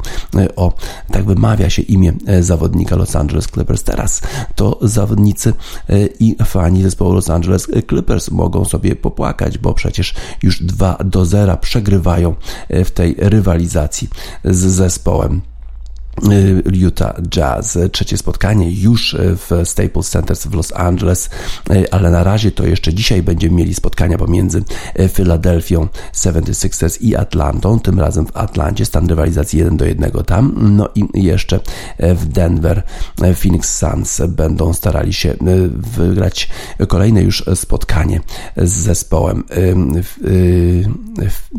[0.56, 0.74] o,
[1.12, 3.75] tak wymawia się imię zawodnika Los Angeles Clippers.
[3.84, 4.22] Teraz
[4.56, 5.54] to zawodnicy
[6.20, 11.58] i fani zespołu Los Angeles Clippers mogą sobie popłakać, bo przecież już 2 do 0
[11.58, 12.36] przegrywają
[12.70, 14.10] e, w tej rywalizacji
[14.44, 15.42] z zespołem
[16.74, 17.78] Utah Jazz.
[17.92, 21.30] Trzecie spotkanie już w Staples Center w Los Angeles,
[21.72, 24.64] y, ale na razie to jeszcze dzisiaj będziemy mieli spotkania pomiędzy
[25.10, 30.90] Filadelfią 76ers i Atlantą, tym razem w Atlancie, stan rywalizacji 1 do 1 tam, no
[30.96, 31.60] i jeszcze
[32.00, 32.84] w Denver
[33.36, 35.34] Phoenix Suns będą starali się
[35.98, 36.50] wygrać
[36.88, 38.22] kolejne już spotkanie
[38.58, 39.44] z zespołem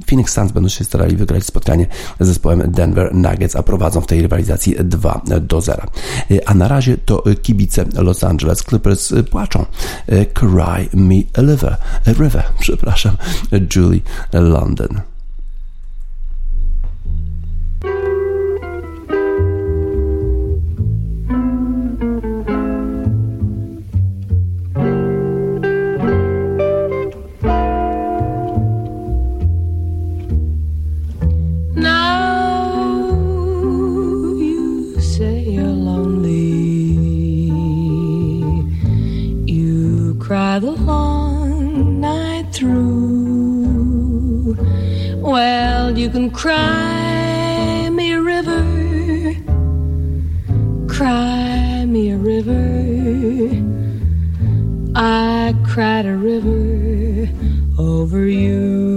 [0.07, 1.87] Phoenix Suns będą się starali wygrać spotkanie
[2.21, 5.83] z zespołem Denver Nuggets, a prowadzą w tej rywalizacji rywalizacji 2 do 0.
[6.47, 9.67] A na razie to kibice Los Angeles Clippers płaczą.
[10.35, 13.17] Cry me a river, river przepraszam,
[13.77, 14.01] Julie
[14.33, 15.01] London.
[45.99, 48.65] You can cry me a river,
[50.89, 52.65] cry me a river.
[54.95, 57.29] I cried a river
[57.79, 58.96] over you.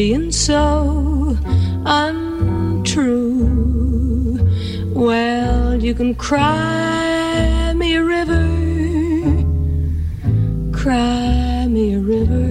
[0.00, 1.36] Being so
[1.84, 3.44] untrue.
[4.94, 8.48] Well, you can cry me a river,
[10.72, 12.46] cry me a river.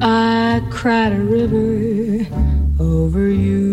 [0.00, 2.28] I cried a river
[2.78, 3.64] over you.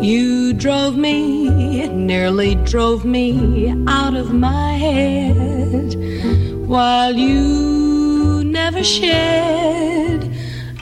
[0.00, 5.94] You drove me, nearly drove me out of my head,
[6.66, 10.30] while you never shed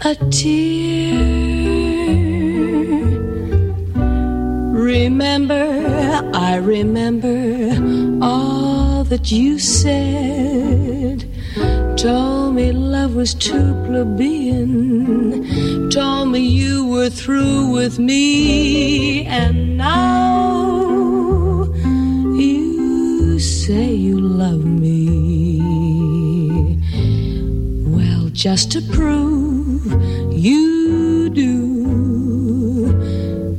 [0.04, 1.64] a tear.
[4.94, 11.24] remember, I remember all that you said.
[11.96, 15.90] Told me love was too plebeian.
[15.90, 19.26] Told me you were through with me.
[19.26, 21.64] And now
[22.36, 25.33] you say you love me.
[28.34, 29.86] Just to prove
[30.32, 31.54] you do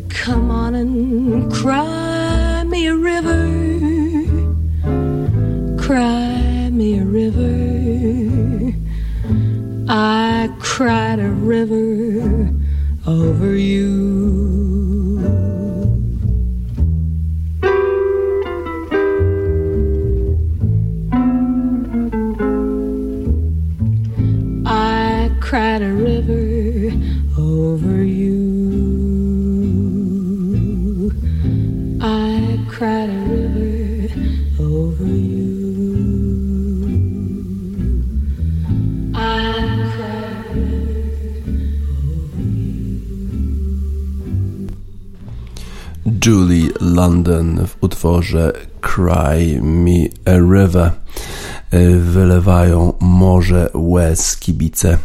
[0.09, 3.47] Come on and Cry me a river,
[5.77, 8.73] cry me a river.
[9.87, 12.53] I cried a river
[13.07, 14.34] over you.
[46.79, 50.91] London w utworze Cry Me a River
[51.73, 54.97] y, wylewają morze łez kibice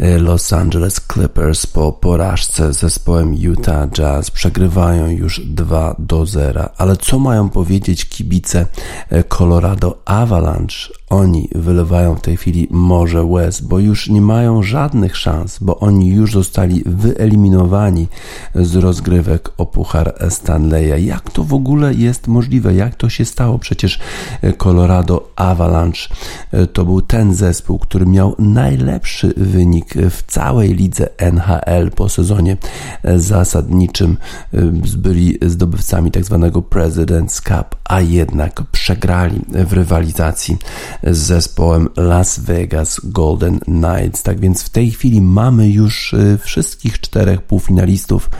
[0.00, 6.68] y, Los Angeles Clippers po porażce z zespołem Utah Jazz przegrywają już 2 do 0.
[6.76, 8.66] Ale co mają powiedzieć kibice
[9.12, 15.16] y, Colorado Avalanche oni wylewają w tej chwili morze łez, bo już nie mają żadnych
[15.16, 18.08] szans, bo oni już zostali wyeliminowani
[18.54, 21.04] z rozgrywek o Puchar Stanleya.
[21.04, 22.74] Jak to w ogóle jest możliwe?
[22.74, 23.58] Jak to się stało?
[23.58, 23.98] Przecież
[24.58, 26.08] Colorado Avalanche
[26.52, 32.56] e, to był ten zespół, który miał najlepszy wynik w całej lidze NHL po sezonie
[33.16, 34.16] zasadniczym.
[34.54, 34.62] E,
[34.96, 40.58] byli zdobywcami tak zwanego President's Cup, a jednak przegrali w rywalizacji
[41.02, 44.22] z zespołem Las Vegas Golden Knights.
[44.22, 48.30] Tak więc w tej chwili mamy już y, wszystkich czterech półfinalistów y,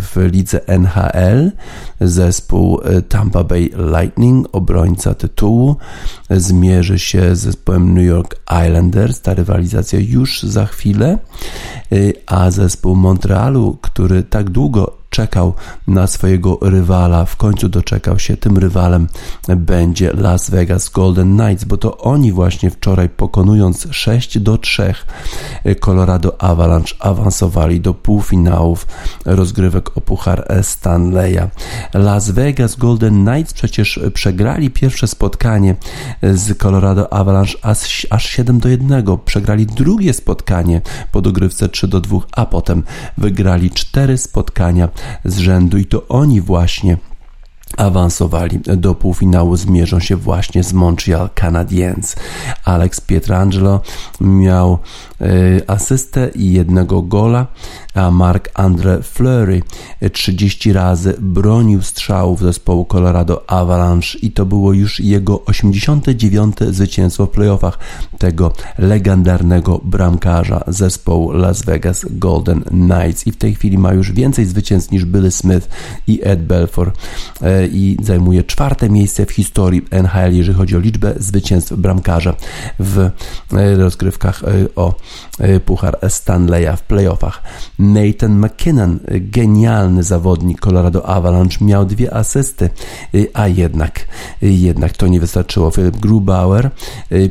[0.00, 1.52] w lidze NHL.
[2.00, 5.76] Zespół y, Tampa Bay Lightning, obrońca tytułu,
[6.30, 8.36] zmierzy się z zespołem New York
[8.66, 9.20] Islanders.
[9.20, 11.18] Ta rywalizacja już za chwilę.
[12.26, 15.54] A zespół Montrealu, który tak długo czekał
[15.86, 18.36] na swojego rywala, w końcu doczekał się.
[18.36, 19.08] Tym rywalem
[19.56, 24.94] będzie Las Vegas Golden Knights, bo to oni właśnie wczoraj pokonując 6 do 3
[25.80, 28.86] Colorado Avalanche awansowali do półfinałów
[29.24, 31.48] rozgrywek o Puchar Stanleya.
[31.94, 35.76] Las Vegas Golden Knights przecież przegrali pierwsze spotkanie
[36.22, 39.04] z Colorado Avalanche aż, aż 7 do 1.
[39.24, 40.80] Przegrali drugie spotkanie
[41.12, 42.82] po dogrywce 3 do 2, a potem
[43.18, 44.88] wygrali cztery spotkania
[45.24, 46.96] z rzędu i to oni właśnie
[47.76, 52.16] awansowali do półfinału, zmierzą się właśnie z Montreal Canadiens.
[52.64, 53.80] Alex Pietrangelo
[54.20, 54.78] miał
[55.20, 57.46] y, asystę i jednego gola,
[57.94, 59.62] a Marc-André Fleury
[60.12, 66.56] 30 razy bronił strzałów zespołu Colorado Avalanche i to było już jego 89.
[66.70, 67.78] zwycięstwo w playoffach
[68.18, 74.46] tego legendarnego bramkarza zespołu Las Vegas Golden Knights i w tej chwili ma już więcej
[74.46, 75.68] zwycięstw niż Billy Smith
[76.06, 76.92] i Ed Belfour
[77.42, 82.34] e, i zajmuje czwarte miejsce w historii NHL, jeżeli chodzi o liczbę zwycięstw bramkarza
[82.78, 84.94] w e, rozgrywkach e, o
[85.66, 87.42] Puchar Stanleya w playoffach.
[87.78, 92.70] Nathan McKinnon, genialny zawodnik Colorado Avalanche, miał dwie asysty,
[93.34, 94.06] a jednak,
[94.42, 95.70] jednak to nie wystarczyło.
[95.70, 96.70] Philip Grubauer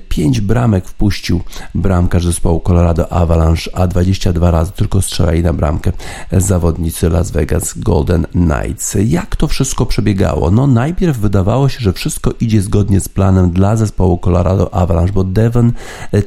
[0.09, 1.41] pięć bramek wpuścił
[1.75, 5.91] bramkarz zespołu Colorado Avalanche, a 22 razy tylko strzelali na bramkę
[6.31, 8.97] zawodnicy Las Vegas Golden Knights.
[9.05, 9.85] Jak to wszystko
[10.21, 10.51] przebiegało?
[10.51, 15.23] No najpierw wydawało się, że wszystko idzie zgodnie z planem dla zespołu Colorado Avalanche, bo
[15.23, 15.73] Devon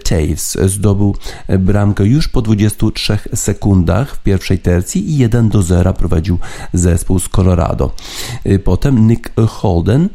[0.04, 1.16] Taves zdobył
[1.58, 6.38] bramkę już po 23 sekundach w pierwszej tercji i 1 do 0 prowadził
[6.72, 7.90] zespół z Colorado.
[8.64, 10.08] Potem Nick Holden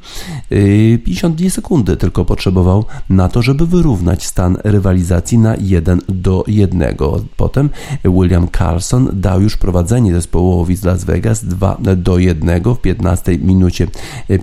[1.03, 6.95] 52 sekundy tylko potrzebował na to, żeby wyrównać stan rywalizacji na 1 do 1.
[7.37, 7.69] Potem
[8.05, 13.68] William Carlson dał już prowadzenie zespołowi z Las Vegas 2 do 1 w 15 minucie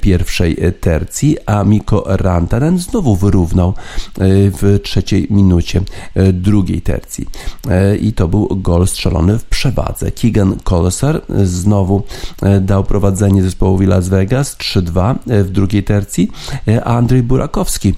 [0.00, 3.74] pierwszej tercji, a Miko Rantanen znowu wyrównał
[4.60, 5.80] w trzeciej minucie
[6.32, 7.26] drugiej tercji.
[8.00, 10.10] I to był gol strzelony w przewadze.
[10.10, 12.02] Keegan Colliser znowu
[12.60, 16.30] dał prowadzenie zespołowi Las Vegas 3-2 w drugiej tercji,
[16.84, 17.94] a Andrzej Burakowski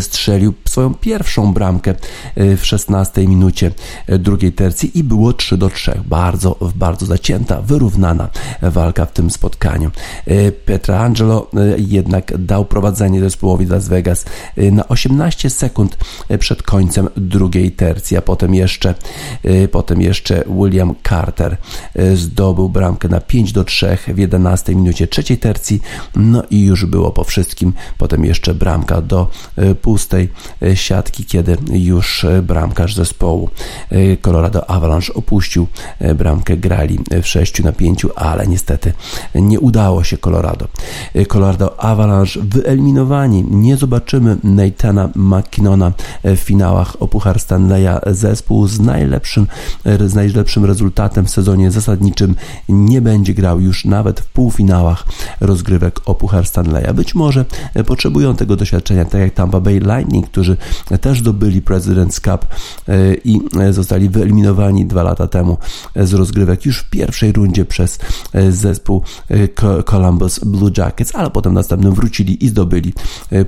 [0.00, 1.94] strzelił swoją pierwszą bramkę
[2.34, 3.70] e, w 16 minucie
[4.06, 6.00] e, drugiej tercji i było 3 do 3.
[6.06, 8.28] Bardzo, bardzo zacięta, wyrównana
[8.62, 9.90] walka w tym spotkaniu.
[10.26, 14.24] E, Petra Angelo jednak dał prowadzenie zespołowi Las Vegas
[14.56, 15.98] na 18 sekund
[16.38, 18.94] przed końcem drugiej tercji, a potem jeszcze,
[19.72, 21.56] potem jeszcze William Carter
[22.14, 25.80] zdobył bramkę na 5 do 3 w 11 minucie trzeciej tercji,
[26.16, 27.72] no i już było po wszystkim.
[27.98, 29.30] Potem jeszcze bramka do
[29.82, 30.28] pustej
[30.74, 33.50] siatki, kiedy już e, bramkarz zespołu
[33.90, 35.66] e, Colorado Avalanche opuścił
[36.14, 38.92] bramkę, grali w 6 na 5, ale niestety
[39.34, 40.68] nie udało się Colorado.
[41.28, 43.44] Colorado Avalanche wyeliminowani.
[43.50, 45.92] Nie zobaczymy Nathana McKinnona
[46.24, 48.00] w finałach o Puchar Stanleya.
[48.06, 49.46] Zespół z najlepszym,
[50.06, 52.34] z najlepszym rezultatem w sezonie zasadniczym
[52.68, 55.04] nie będzie grał już nawet w półfinałach
[55.40, 56.94] rozgrywek o Puchar Stanleya.
[56.94, 57.44] Być może
[57.86, 60.55] potrzebują tego doświadczenia, tak jak Tampa Bay Lightning, którzy
[61.00, 62.46] też zdobyli President's Cup
[62.88, 65.58] e, i e, zostali wyeliminowani dwa lata temu
[65.96, 67.98] z rozgrywek już w pierwszej rundzie przez
[68.32, 69.02] e, zespół
[69.86, 72.92] Columbus Blue Jackets, ale potem następnym wrócili i zdobyli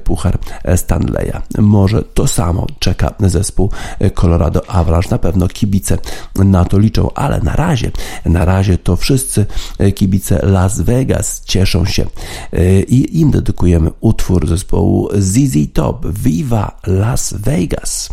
[0.05, 0.39] puchar
[0.77, 1.43] Stanleya.
[1.59, 3.71] Może to samo czeka zespół
[4.15, 5.11] Colorado Avalanche.
[5.11, 5.99] Na pewno kibice
[6.35, 7.91] na to liczą, ale na razie,
[8.27, 9.47] na razie to wszyscy
[9.95, 12.07] kibice Las Vegas cieszą się
[12.89, 18.11] i im dedykujemy utwór zespołu ZZ Top Viva Las Vegas.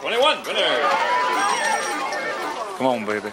[0.00, 0.78] Twenty-one winner.
[2.78, 3.30] Come on, baby.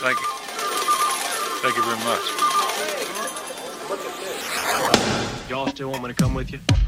[0.00, 0.26] Thank you.
[1.62, 2.37] Thank you very much.
[5.58, 6.87] Y'all still want me to come with you?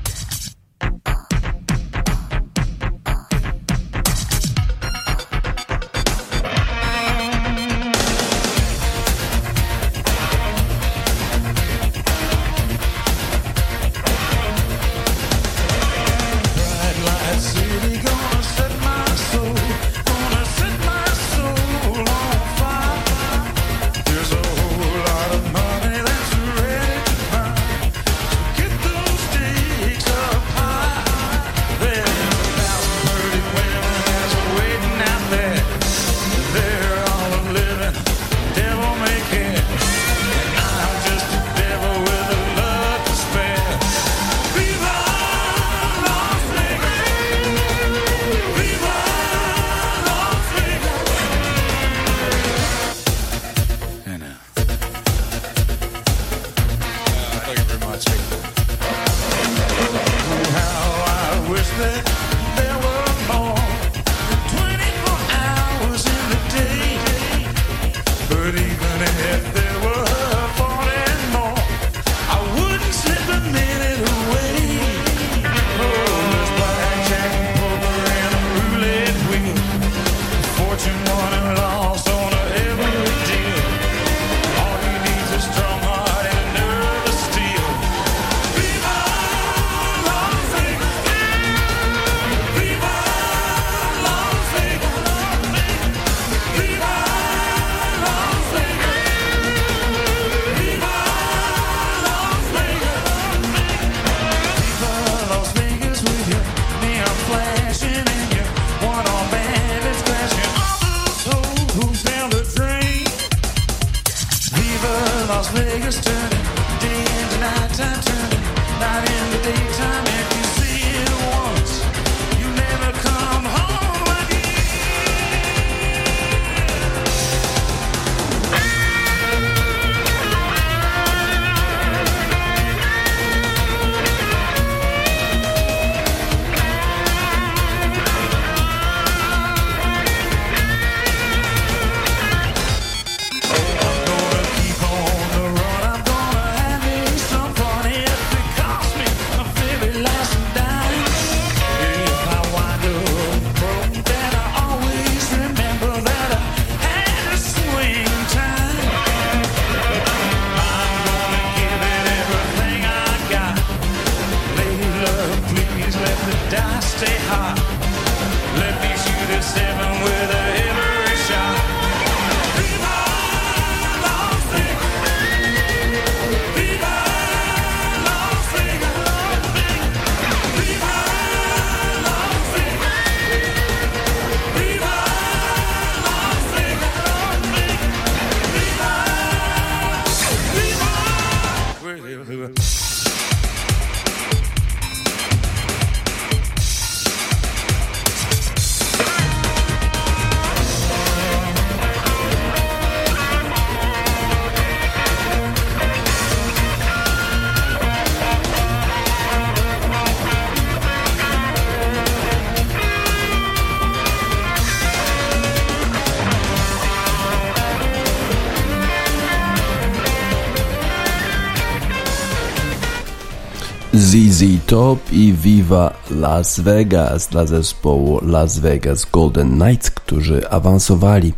[224.41, 231.33] ZZ Top i Viva Las Vegas dla zespołu Las Vegas Golden Knights, którzy awansowali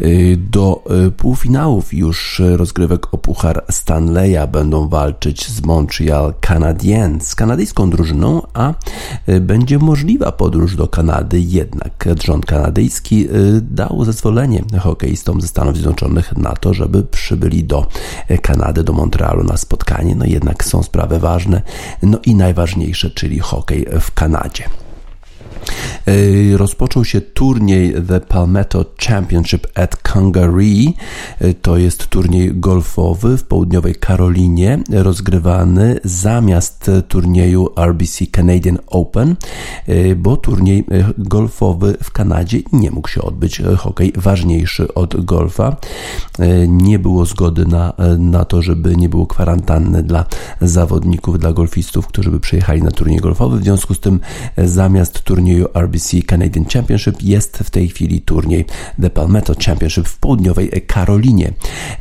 [0.00, 4.48] y, do y, półfinałów już rozgrywek o Puchar Stanleya.
[4.52, 8.74] Będą walczyć z Montreal Canadiens, z kanadyjską drużyną, a
[9.40, 11.40] będzie możliwa podróż do Kanady.
[11.40, 13.28] Jednak rząd kanadyjski
[13.60, 17.86] dał zezwolenie hokeistom ze Stanów Zjednoczonych na to, żeby przybyli do
[18.42, 20.14] Kanady, do Montrealu na spotkanie.
[20.14, 21.62] No jednak są sprawy ważne.
[22.02, 24.64] No i najważniejsze, czyli hokej w Kanadzie.
[26.06, 30.94] E, rozpoczął się turniej The Palmetto Championship at Congaree.
[31.40, 39.36] E, to jest turniej golfowy w południowej Karolinie, rozgrywany zamiast turnieju RBC Canadian Open,
[39.86, 40.84] e, bo turniej
[41.18, 43.62] golfowy w Kanadzie nie mógł się odbyć.
[43.78, 45.76] Hokej ważniejszy od golfa.
[46.68, 50.24] Nie było zgody na, na to, żeby nie było kwarantanny dla
[50.60, 53.58] zawodników, dla golfistów, którzy by przyjechali na turniej golfowy.
[53.58, 54.20] W związku z tym
[54.58, 55.91] zamiast turnieju RBC
[56.26, 58.64] Canadian Championship jest w tej chwili turniej
[59.00, 61.52] The Palmetto Championship w południowej Karolinie.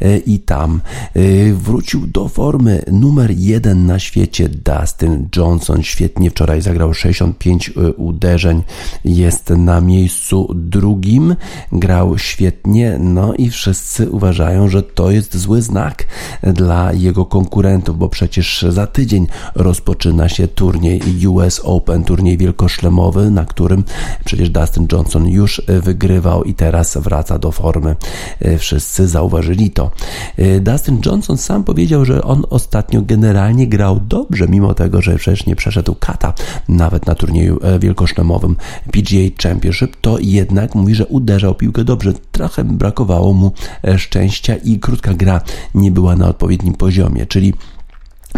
[0.02, 0.82] E, i tam
[1.14, 5.84] e, wrócił do formy numer jeden na świecie Dustin Johnson.
[5.84, 8.64] Świetnie wczoraj zagrał 65 e, uderzeń,
[9.06, 11.36] jest na miejscu drugim,
[11.72, 16.06] grał świetnie, no i wszyscy uważają, że to jest zły znak
[16.44, 23.46] dla jego konkurentów, bo przecież za tydzień rozpoczyna się turniej US Open, turniej wielkoszlemowy, na
[23.46, 23.81] którym
[24.26, 27.96] przecież Dustin Johnson już wygrywał i teraz wraca do formy.
[28.40, 29.92] E, wszyscy zauważyli to.
[30.38, 35.46] E, Dustin Johnson sam powiedział, że on ostatnio generalnie grał dobrze, mimo tego, że przecież
[35.46, 36.34] nie przeszedł kata
[36.70, 38.56] nawet na turnieju e, wielkoszlemowym
[38.92, 42.14] PGA Championship, to jednak mówi, że uderzał piłkę dobrze.
[42.32, 43.52] Trochę brakowało mu
[43.98, 45.42] szczęścia i krótka gra
[45.76, 47.54] nie była na odpowiednim poziomie, czyli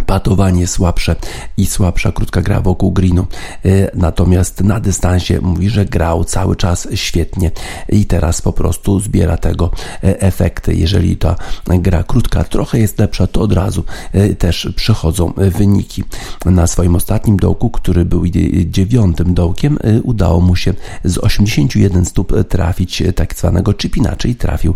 [0.06, 1.16] patowanie słabsze
[1.56, 3.26] i słabsza krótka gra wokół greenu.
[3.64, 7.50] E, natomiast na dystansie mówi, że grał cały czas świetnie
[7.88, 9.70] i teraz po prostu zbiera tego
[10.04, 10.74] e, efekty.
[10.74, 11.36] Jeżeli ta
[11.66, 16.04] gra krótka trochę jest lepsza, to od razu e, też przychodzą wyniki.
[16.44, 18.24] Na swoim ostatnim dołku, który był
[18.64, 20.74] dziewiątym dołkiem, udało mu się
[21.04, 24.74] z 81 stóp trafić tak zwanego chipina, czyli trafił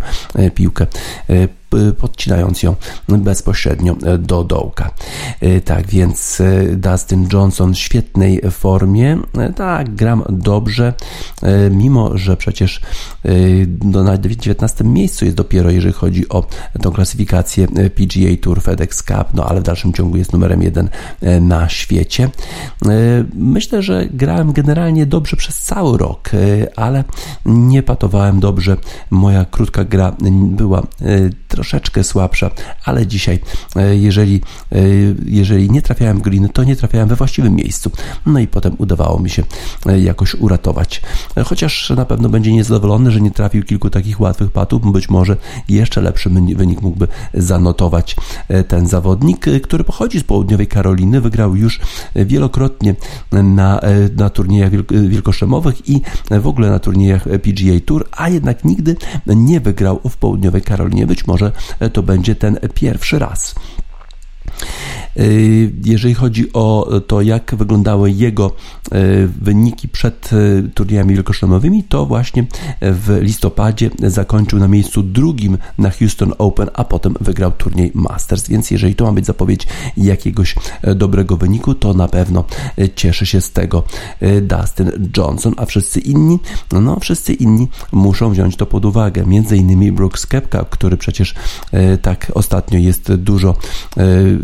[0.55, 0.87] piłkę
[1.99, 2.75] podcinając ją
[3.09, 4.91] bezpośrednio do dołka.
[5.41, 9.19] E, tak więc e, Dustin Johnson w świetnej formie.
[9.39, 10.93] E, tak, gram dobrze,
[11.71, 12.81] mimo że przecież
[13.83, 16.47] na 19 miejscu jest dopiero, jeżeli chodzi o
[16.83, 20.89] tą klasyfikację PGA Tour FedEx Cup, no ale w dalszym ciągu jest numerem jeden
[21.41, 22.31] na świecie.
[23.35, 26.31] Myślę, że grałem generalnie dobrze przez cały rok,
[26.77, 27.05] ale
[27.47, 28.77] nie patowałem dobrze.
[29.11, 30.83] Moja krótka gra była
[31.59, 32.51] troszeczkę słabsza,
[32.85, 33.39] ale dzisiaj,
[33.77, 34.41] e, jeżeli,
[34.73, 34.79] e,
[35.27, 37.91] jeżeli nie trafiałem w green, to nie trafiałem we właściwym miejscu.
[38.27, 39.43] No i potem udawało mi się
[39.87, 41.03] e, jakoś uratować.
[41.45, 45.37] Chociaż na pewno będzie niezadowolony, że nie trafił kilku takich łatwych patów, być może
[45.69, 48.17] jeszcze lepszy wynik mógłby zanotować
[48.69, 51.81] ten zawodnik, który pochodzi z południowej Karoliny, wygrał już
[52.15, 52.95] wielokrotnie
[53.33, 53.81] na,
[54.17, 58.97] na turniejach wielkoszemowych i w ogóle na turniejach PGA Tour, a jednak nigdy
[59.27, 61.07] nie wygrał w południowej Karolinie.
[61.07, 61.48] Być może
[61.93, 63.55] to będzie ten pierwszy raz.
[65.19, 72.07] Y, jeżeli chodzi o to, jak wyglądały jego y, wyniki przed y, turniejami wielkoszlemowymi, to
[72.07, 72.47] właśnie
[72.81, 78.49] w listopadzie zakończył na miejscu drugim na Houston Open, a potem wygrał turniej Masters.
[78.49, 80.55] Więc jeżeli to ma być zapowiedź jakiegoś
[80.97, 82.45] dobrego wyniku, to na pewno
[82.95, 83.83] cieszy się z tego
[84.43, 86.39] Dustin Johnson, a wszyscy inni,
[86.73, 89.27] no wszyscy inni muszą wziąć to pod uwagę.
[89.27, 91.35] Między innymi Brooks Kepka, który przecież
[92.03, 93.57] tak ostatnio jest dużo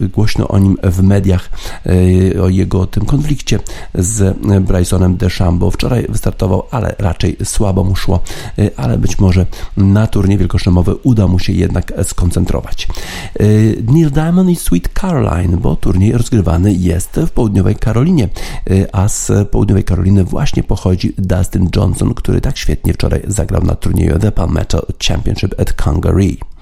[0.09, 1.51] głośno o nim w mediach,
[2.37, 3.59] e, o jego tym konflikcie
[3.95, 5.71] z Brysonem DeChambeau.
[5.71, 8.21] Wczoraj wystartował, ale raczej słabo mu szło,
[8.59, 9.47] e, ale być może
[9.77, 12.89] na turniej wielkoszemowy uda mu się jednak skoncentrować.
[13.41, 13.45] E,
[13.93, 18.29] Neil Diamond i Sweet Caroline, bo turniej rozgrywany jest w południowej Karolinie,
[18.93, 24.19] a z południowej Karoliny właśnie pochodzi Dustin Johnson, który tak świetnie wczoraj zagrał na turnieju
[24.19, 26.54] The Palmetto Championship at Congaree.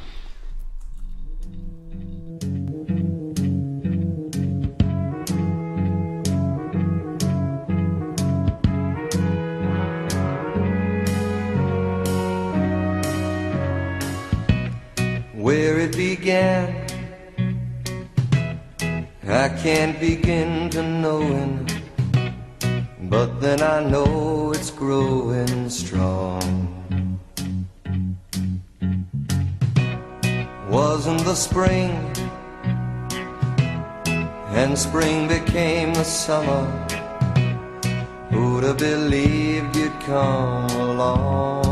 [16.22, 16.86] Began.
[19.26, 21.68] I can't begin to know knowing,
[23.10, 26.40] but then I know it's growing strong.
[30.68, 31.90] Wasn't the spring,
[34.60, 36.64] and spring became the summer.
[38.30, 41.71] Who'd have believed you'd come along?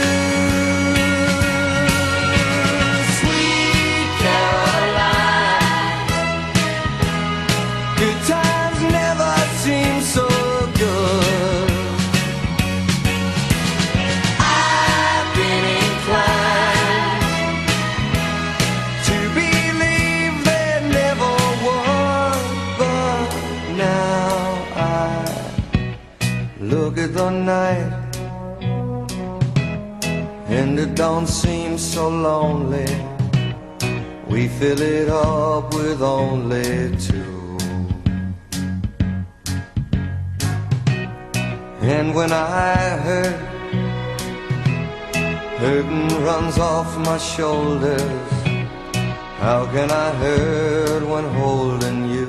[30.95, 32.87] Don't seem so lonely.
[34.27, 37.57] We fill it up with only two.
[41.81, 42.75] And when I
[43.05, 43.39] hurt,
[45.59, 48.31] hurting runs off my shoulders.
[49.39, 52.27] How can I hurt when holding you?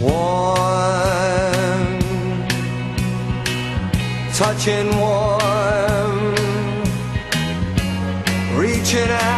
[0.00, 1.37] Warm,
[4.38, 6.32] touching warm,
[8.56, 9.37] reaching out,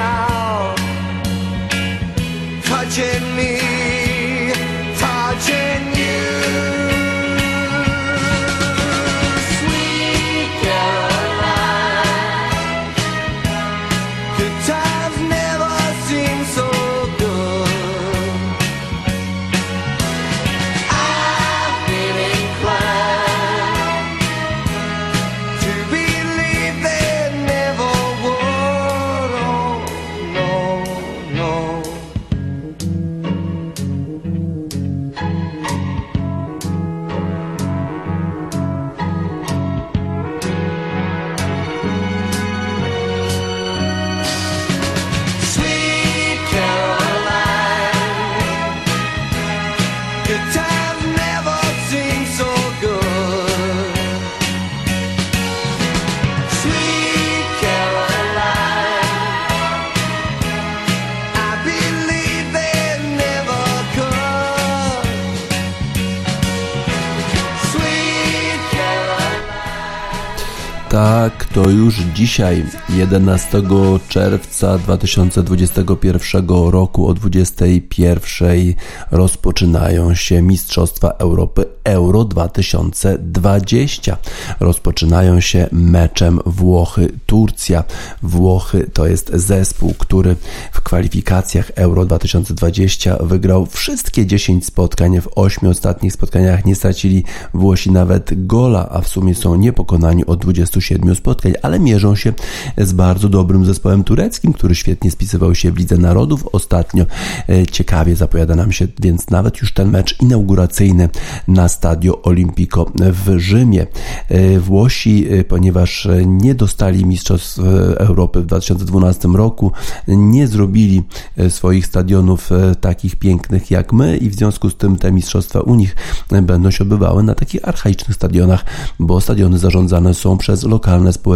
[71.00, 73.62] Tak, to już dzisiaj, 11
[74.08, 78.74] czerwca 2021 roku o 21
[79.10, 84.16] rozpoczynają się Mistrzostwa Europy Euro 2020.
[84.60, 87.84] Rozpoczynają się meczem Włochy-Turcja.
[88.22, 90.36] Włochy to jest zespół, który
[90.72, 95.20] w kwalifikacjach Euro 2020 wygrał wszystkie 10 spotkań.
[95.20, 97.24] W 8 ostatnich spotkaniach nie stracili
[97.54, 102.32] Włosi nawet gola, a w sumie są niepokonani od 27 spotkań, ale mierzą się
[102.78, 107.06] z bardzo dobrym zespołem tureckim, który świetnie spisywał się w Lidze Narodów ostatnio.
[107.48, 111.08] E, ciekawie zapowiada nam się więc nawet już ten mecz inauguracyjny
[111.48, 113.86] na Stadio Olimpico w Rzymie.
[114.28, 117.58] E, Włosi, e, ponieważ nie dostali Mistrzostw
[117.96, 119.72] Europy w 2012 roku,
[120.08, 121.02] nie zrobili
[121.48, 125.96] swoich stadionów takich pięknych jak my i w związku z tym te mistrzostwa u nich
[126.42, 128.64] będą się odbywały na takich archaicznych stadionach,
[128.98, 131.29] bo stadiony zarządzane są przez lokalne społeczności,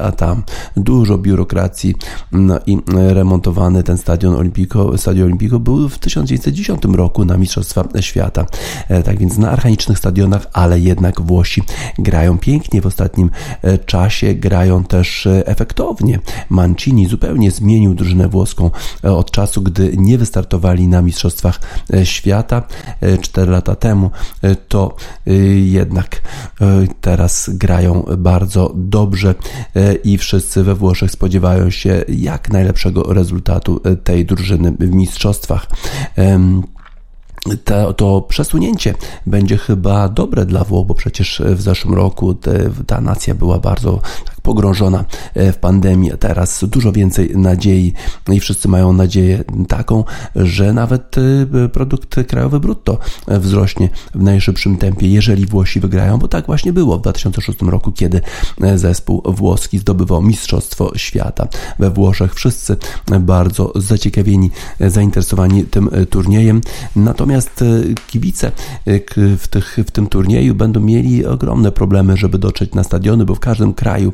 [0.00, 0.42] a tam
[0.76, 1.94] dużo biurokracji
[2.32, 8.46] no i remontowany ten stadion Olimpico, Stadion Olimpico był w 1910 roku na Mistrzostwa Świata.
[8.88, 11.62] E, tak więc na archaicznych stadionach, ale jednak Włosi
[11.98, 13.30] grają pięknie w ostatnim
[13.62, 16.18] e, czasie, grają też e, efektownie.
[16.48, 18.70] Mancini zupełnie zmienił drużynę włoską
[19.02, 21.60] od czasu, gdy nie wystartowali na Mistrzostwach
[22.04, 22.62] Świata
[23.20, 24.10] 4 lata temu,
[24.68, 24.96] to
[25.64, 26.22] jednak
[27.00, 29.27] teraz grają bardzo dobrze
[30.04, 35.66] i wszyscy we Włoszech spodziewają się jak najlepszego rezultatu tej drużyny w mistrzostwach.
[37.64, 38.94] To, to przesunięcie
[39.26, 44.00] będzie chyba dobre dla Włoch, bo przecież w zeszłym roku te, ta nacja była bardzo
[44.24, 46.10] tak pogrążona e, w pandemii.
[46.18, 47.92] Teraz dużo więcej nadziei
[48.28, 50.04] i wszyscy mają nadzieję taką,
[50.36, 56.46] że nawet e, produkt krajowy brutto wzrośnie w najszybszym tempie, jeżeli Włosi wygrają, bo tak
[56.46, 58.20] właśnie było w 2006 roku, kiedy
[58.60, 61.48] e, zespół włoski zdobywał Mistrzostwo Świata.
[61.78, 62.76] We Włoszech wszyscy
[63.20, 66.60] bardzo zaciekawieni, zainteresowani tym turniejem.
[66.96, 67.64] Natomiast
[68.06, 68.52] kibice
[69.38, 73.40] w, tych, w tym turnieju będą mieli ogromne problemy, żeby dotrzeć na stadiony, bo w
[73.40, 74.12] każdym kraju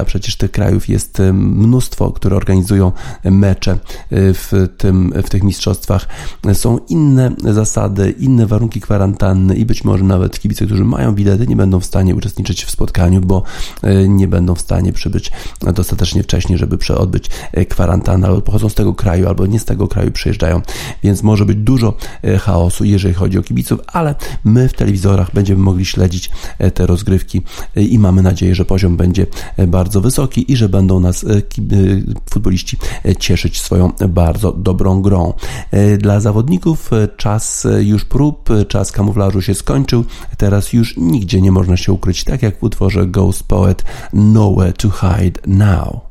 [0.00, 2.92] a przecież tych krajów jest y, mnóstwo, które organizują
[3.24, 3.78] mecze y,
[4.34, 6.08] w, tym, w tych mistrzostwach.
[6.52, 11.56] Są inne zasady, inne warunki kwarantanny i być może nawet kibice, którzy mają bilety, nie
[11.56, 13.42] będą w stanie uczestniczyć w spotkaniu, bo
[14.08, 15.30] nie będą w stanie przybyć
[15.74, 17.30] dostatecznie wcześnie, żeby odbyć
[17.68, 20.62] kwarantannę, albo pochodzą z tego kraju, albo nie z tego kraju przyjeżdżają,
[21.02, 21.96] więc może być dużo
[22.40, 24.14] chaosu, jeżeli chodzi o kibiców, ale
[24.44, 26.30] my w telewizorach będziemy mogli śledzić
[26.74, 27.42] te rozgrywki
[27.76, 29.26] i mamy nadzieję, że poziom będzie
[29.66, 31.40] bardzo wysoki i że będą nas e, e,
[32.30, 35.32] futboliści e, cieszyć swoją bardzo dobrą grą.
[35.98, 40.04] Dla zawodników czas już prób, czas kamuflażu się skończył.
[40.36, 44.90] Teraz już nigdzie nie można się ukryć, tak jak w utworze Ghost Poet Nowhere to
[44.90, 46.05] Hide Now.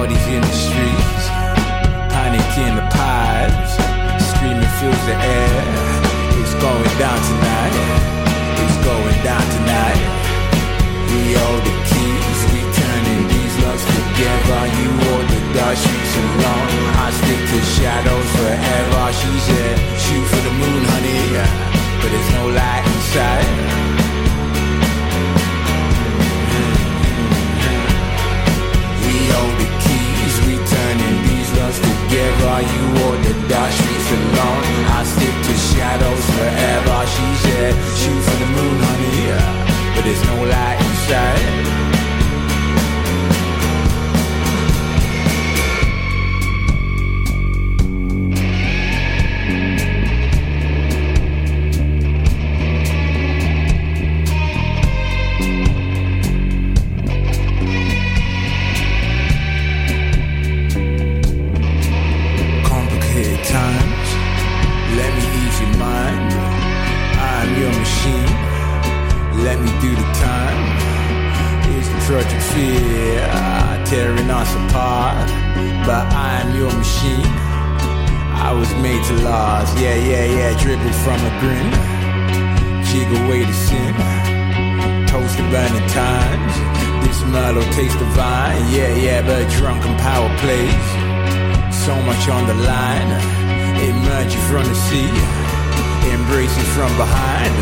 [0.00, 1.24] parties in the streets,
[2.08, 3.72] panic in the pipes,
[4.32, 5.60] screaming fills the air.
[6.40, 7.74] It's going down tonight.
[8.64, 10.00] It's going down tonight.
[11.04, 14.60] We hold the keys, we turning these loves together.
[14.80, 16.72] You all the dark streets alone.
[17.04, 19.04] I stick to shadows forever.
[19.20, 21.28] She said, shoot for the moon, honey,
[22.00, 23.89] but there's no light inside.
[32.60, 34.64] are you on the dark streets alone?
[34.92, 36.98] I stick to shadows forever.
[37.14, 39.94] She said, shoot for the moon, honey, yeah.
[39.94, 41.89] but there's no light inside.
[79.80, 80.50] Yeah, yeah, yeah.
[80.60, 81.72] Dribble from a grin.
[82.84, 83.94] Jig away the sin.
[85.08, 86.54] Toast the burning times.
[87.00, 88.60] This Merlot tastes divine.
[88.68, 90.86] Yeah, yeah, but drunken power plays.
[91.72, 93.10] So much on the line.
[93.80, 95.08] Emerging from the sea.
[96.12, 97.54] Embracing from behind.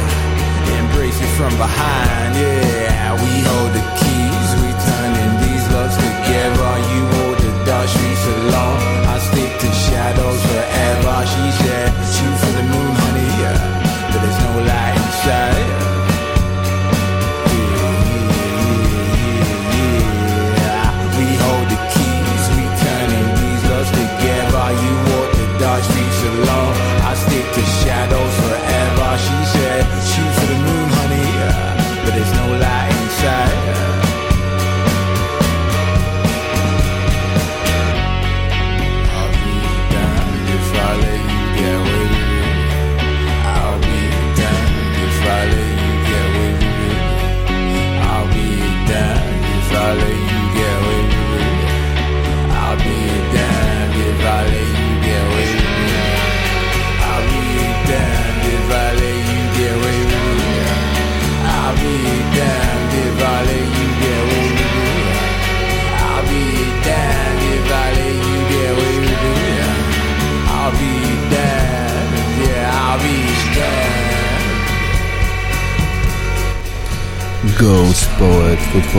[0.74, 2.34] Embracing from behind.
[2.34, 4.50] Yeah, we hold the keys.
[4.58, 6.72] We turning these loves together.
[6.90, 8.47] You hold the dark streets alone.
[10.78, 11.26] I stick to shadows forever.
[11.26, 13.30] She said, shoot for the moon, honey.
[13.42, 15.67] Yeah, but there's no light inside.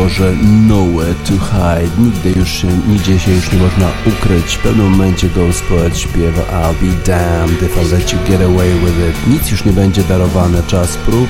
[0.10, 0.34] Utworze
[0.68, 2.01] Nowhere to Hide.
[2.01, 4.55] Nigdy już się, nigdzie się już nie można ukryć.
[4.55, 8.74] W pewnym momencie Ghost Poet śpiewa I'll be damned if I let you get away
[8.74, 9.28] with it.
[9.28, 10.64] Nic już nie będzie darowane.
[10.68, 11.30] Czas prób.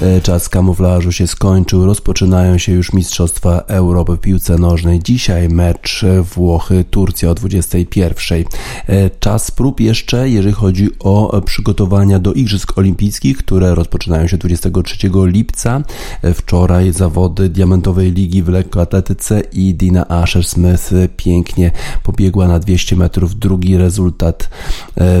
[0.00, 5.00] E, Czas kamuflażu się skończył, rozpoczynają się już Mistrzostwa Europy w piłce nożnej.
[5.02, 8.44] Dzisiaj mecz Włochy-Turcja o 21.
[8.86, 14.96] E, Czas prób jeszcze, jeżeli chodzi o przygotowania do Igrzysk Olimpijskich, które rozpoczynają się 23
[15.24, 15.82] lipca.
[16.22, 21.70] E, Wczoraj zawody Diamentowej Ligi w lekkoatletyce i Dina Asher-Smith pięknie
[22.02, 23.38] pobiegła na 200 metrów.
[23.38, 24.48] Drugi rezultat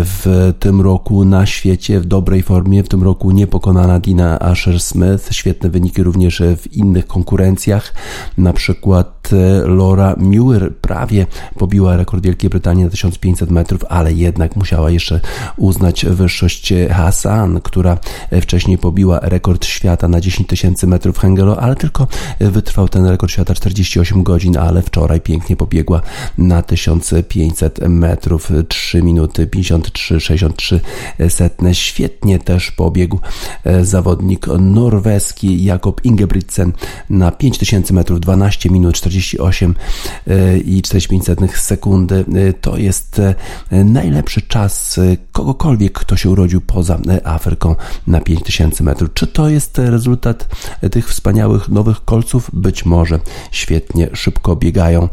[0.04, 2.82] w tym roku na świecie w dobrej formie.
[2.82, 7.94] W tym roku niepokonana Dina Asher Smith, świetne wyniki również w innych konkurencjach,
[8.38, 9.30] na przykład
[9.66, 11.26] Laura Muir prawie
[11.58, 15.20] pobiła rekord Wielkiej Brytanii na 1500 metrów, ale jednak musiała jeszcze
[15.56, 17.98] uznać wyższość Hassan, która
[18.42, 22.06] wcześniej pobiła rekord świata na 10 tysięcy metrów Hengelo, ale tylko
[22.40, 26.00] wytrwał ten rekord świata 48 godzin, ale wczoraj pięknie pobiegła
[26.38, 28.50] na 1500 metrów.
[28.68, 30.80] 3 minuty 53-63
[31.28, 31.74] setne.
[31.74, 33.18] Świetnie też pobiegł
[33.82, 36.72] zawodnik norweski Jakob Ingebrigtsen
[37.10, 39.74] na 5000 metrów 12 minut 48
[40.64, 42.24] i 45 sekundy.
[42.60, 43.20] To jest
[43.70, 45.00] najlepszy czas
[45.32, 49.10] kogokolwiek, kto się urodził poza Afryką na 5000 metrów.
[49.14, 50.48] Czy to jest rezultat
[50.90, 52.50] tych wspaniałych nowych kolców?
[52.52, 53.20] Być może.
[53.50, 55.08] Świetnie, szybko biegają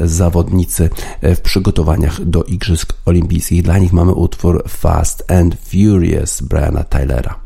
[0.00, 0.90] zawodnicy
[1.22, 3.62] w przygotowaniach do Igrzysk Olimpijskich.
[3.62, 7.45] Dla nich mamy utwór Fast and Furious Briana Tylera.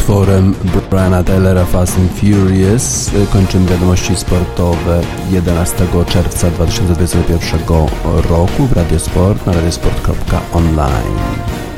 [0.00, 0.54] Utworem
[0.90, 7.60] Briana Taylora Fast and Furious kończymy wiadomości sportowe 11 czerwca 2021
[8.30, 11.69] roku w Radiosport na radiosport.online.